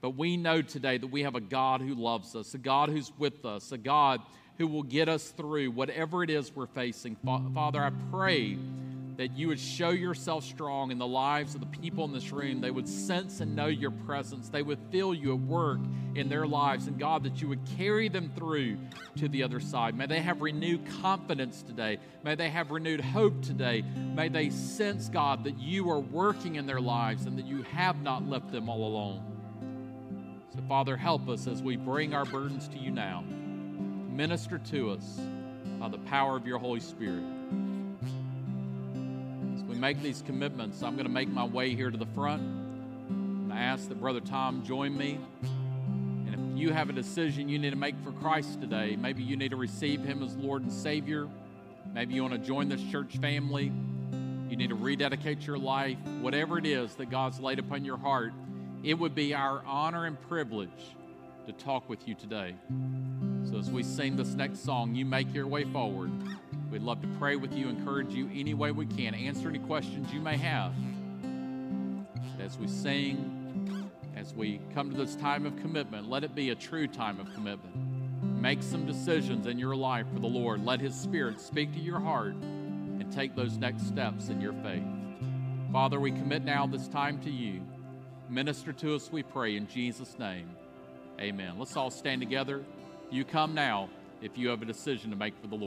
But 0.00 0.10
we 0.10 0.36
know 0.36 0.62
today 0.62 0.96
that 0.96 1.08
we 1.08 1.24
have 1.24 1.34
a 1.34 1.40
God 1.40 1.80
who 1.80 1.92
loves 1.96 2.36
us, 2.36 2.54
a 2.54 2.58
God 2.58 2.88
who's 2.88 3.10
with 3.18 3.44
us, 3.44 3.72
a 3.72 3.78
God 3.78 4.20
who 4.58 4.66
will 4.66 4.82
get 4.82 5.08
us 5.08 5.30
through 5.30 5.70
whatever 5.70 6.22
it 6.22 6.30
is 6.30 6.54
we're 6.54 6.66
facing. 6.66 7.16
Father, 7.54 7.82
I 7.82 7.90
pray 8.10 8.58
that 9.16 9.36
you 9.36 9.48
would 9.48 9.58
show 9.58 9.90
yourself 9.90 10.44
strong 10.44 10.92
in 10.92 10.98
the 10.98 11.06
lives 11.06 11.54
of 11.54 11.60
the 11.60 11.66
people 11.66 12.04
in 12.04 12.12
this 12.12 12.30
room. 12.30 12.60
They 12.60 12.70
would 12.70 12.88
sense 12.88 13.40
and 13.40 13.56
know 13.56 13.66
your 13.66 13.90
presence. 13.90 14.48
They 14.48 14.62
would 14.62 14.78
feel 14.90 15.12
you 15.12 15.34
at 15.34 15.40
work 15.40 15.80
in 16.14 16.28
their 16.28 16.46
lives. 16.46 16.86
And 16.86 16.98
God, 16.98 17.24
that 17.24 17.40
you 17.40 17.48
would 17.48 17.60
carry 17.76 18.08
them 18.08 18.30
through 18.36 18.78
to 19.16 19.28
the 19.28 19.42
other 19.42 19.58
side. 19.58 19.96
May 19.96 20.06
they 20.06 20.20
have 20.20 20.40
renewed 20.40 20.86
confidence 21.02 21.62
today. 21.62 21.98
May 22.22 22.36
they 22.36 22.48
have 22.48 22.70
renewed 22.70 23.00
hope 23.00 23.42
today. 23.42 23.82
May 23.82 24.28
they 24.28 24.50
sense, 24.50 25.08
God, 25.08 25.42
that 25.44 25.58
you 25.58 25.90
are 25.90 26.00
working 26.00 26.54
in 26.54 26.66
their 26.66 26.80
lives 26.80 27.26
and 27.26 27.36
that 27.38 27.46
you 27.46 27.62
have 27.62 28.02
not 28.02 28.28
left 28.28 28.52
them 28.52 28.68
all 28.68 28.86
alone. 28.86 29.24
So, 30.54 30.62
Father, 30.68 30.96
help 30.96 31.28
us 31.28 31.48
as 31.48 31.60
we 31.60 31.76
bring 31.76 32.14
our 32.14 32.24
burdens 32.24 32.68
to 32.68 32.78
you 32.78 32.92
now 32.92 33.24
minister 34.18 34.58
to 34.58 34.90
us 34.90 35.20
by 35.78 35.86
the 35.88 35.98
power 35.98 36.36
of 36.36 36.44
your 36.44 36.58
Holy 36.58 36.80
Spirit. 36.80 37.22
As 39.54 39.62
we 39.62 39.76
make 39.76 40.02
these 40.02 40.24
commitments, 40.26 40.82
I'm 40.82 40.94
going 40.94 41.06
to 41.06 41.12
make 41.12 41.28
my 41.28 41.44
way 41.44 41.72
here 41.76 41.88
to 41.88 41.96
the 41.96 42.06
front. 42.06 42.42
And 42.42 43.52
I 43.52 43.60
ask 43.60 43.88
that 43.88 44.00
Brother 44.00 44.18
Tom 44.18 44.64
join 44.64 44.98
me. 44.98 45.20
And 45.40 46.34
if 46.34 46.60
you 46.60 46.72
have 46.72 46.90
a 46.90 46.92
decision 46.92 47.48
you 47.48 47.60
need 47.60 47.70
to 47.70 47.76
make 47.76 47.94
for 48.02 48.10
Christ 48.10 48.60
today. 48.60 48.96
Maybe 48.96 49.22
you 49.22 49.36
need 49.36 49.50
to 49.50 49.56
receive 49.56 50.02
Him 50.02 50.24
as 50.24 50.34
Lord 50.34 50.62
and 50.62 50.72
Savior. 50.72 51.28
Maybe 51.94 52.14
you 52.14 52.22
want 52.22 52.34
to 52.34 52.40
join 52.40 52.68
this 52.68 52.82
church 52.90 53.18
family. 53.18 53.70
You 54.50 54.56
need 54.56 54.70
to 54.70 54.74
rededicate 54.74 55.46
your 55.46 55.58
life. 55.58 55.98
Whatever 56.22 56.58
it 56.58 56.66
is 56.66 56.92
that 56.96 57.08
God's 57.08 57.38
laid 57.38 57.60
upon 57.60 57.84
your 57.84 57.98
heart, 57.98 58.32
it 58.82 58.94
would 58.94 59.14
be 59.14 59.32
our 59.32 59.62
honor 59.64 60.06
and 60.06 60.20
privilege 60.22 60.96
to 61.46 61.52
talk 61.52 61.88
with 61.88 62.08
you 62.08 62.16
today. 62.16 62.56
So 63.50 63.56
as 63.56 63.70
we 63.70 63.82
sing 63.82 64.16
this 64.16 64.34
next 64.34 64.62
song, 64.62 64.94
you 64.94 65.06
make 65.06 65.32
your 65.32 65.46
way 65.46 65.64
forward. 65.64 66.10
We'd 66.70 66.82
love 66.82 67.00
to 67.00 67.08
pray 67.18 67.36
with 67.36 67.54
you, 67.54 67.70
encourage 67.70 68.12
you 68.12 68.28
any 68.34 68.52
way 68.52 68.72
we 68.72 68.84
can, 68.84 69.14
answer 69.14 69.48
any 69.48 69.58
questions 69.58 70.12
you 70.12 70.20
may 70.20 70.36
have. 70.36 70.74
As 72.38 72.58
we 72.58 72.68
sing, 72.68 73.90
as 74.14 74.34
we 74.34 74.60
come 74.74 74.90
to 74.90 74.96
this 74.98 75.14
time 75.14 75.46
of 75.46 75.56
commitment, 75.62 76.10
let 76.10 76.24
it 76.24 76.34
be 76.34 76.50
a 76.50 76.54
true 76.54 76.86
time 76.86 77.18
of 77.18 77.32
commitment. 77.32 77.74
Make 78.22 78.62
some 78.62 78.84
decisions 78.84 79.46
in 79.46 79.58
your 79.58 79.74
life 79.74 80.06
for 80.12 80.20
the 80.20 80.26
Lord. 80.26 80.62
Let 80.62 80.80
His 80.80 80.94
Spirit 80.94 81.40
speak 81.40 81.72
to 81.72 81.80
your 81.80 82.00
heart 82.00 82.34
and 82.34 83.10
take 83.10 83.34
those 83.34 83.56
next 83.56 83.86
steps 83.86 84.28
in 84.28 84.42
your 84.42 84.52
faith. 84.52 84.84
Father, 85.72 85.98
we 85.98 86.10
commit 86.10 86.44
now 86.44 86.66
this 86.66 86.86
time 86.86 87.18
to 87.22 87.30
you. 87.30 87.62
Minister 88.28 88.74
to 88.74 88.94
us, 88.94 89.10
we 89.10 89.22
pray, 89.22 89.56
in 89.56 89.66
Jesus' 89.68 90.18
name. 90.18 90.50
Amen. 91.18 91.58
Let's 91.58 91.76
all 91.76 91.90
stand 91.90 92.20
together. 92.20 92.62
You 93.10 93.24
come 93.24 93.54
now 93.54 93.88
if 94.20 94.36
you 94.36 94.48
have 94.48 94.60
a 94.60 94.66
decision 94.66 95.10
to 95.10 95.16
make 95.16 95.34
for 95.40 95.46
the 95.46 95.54
Lord. 95.54 95.56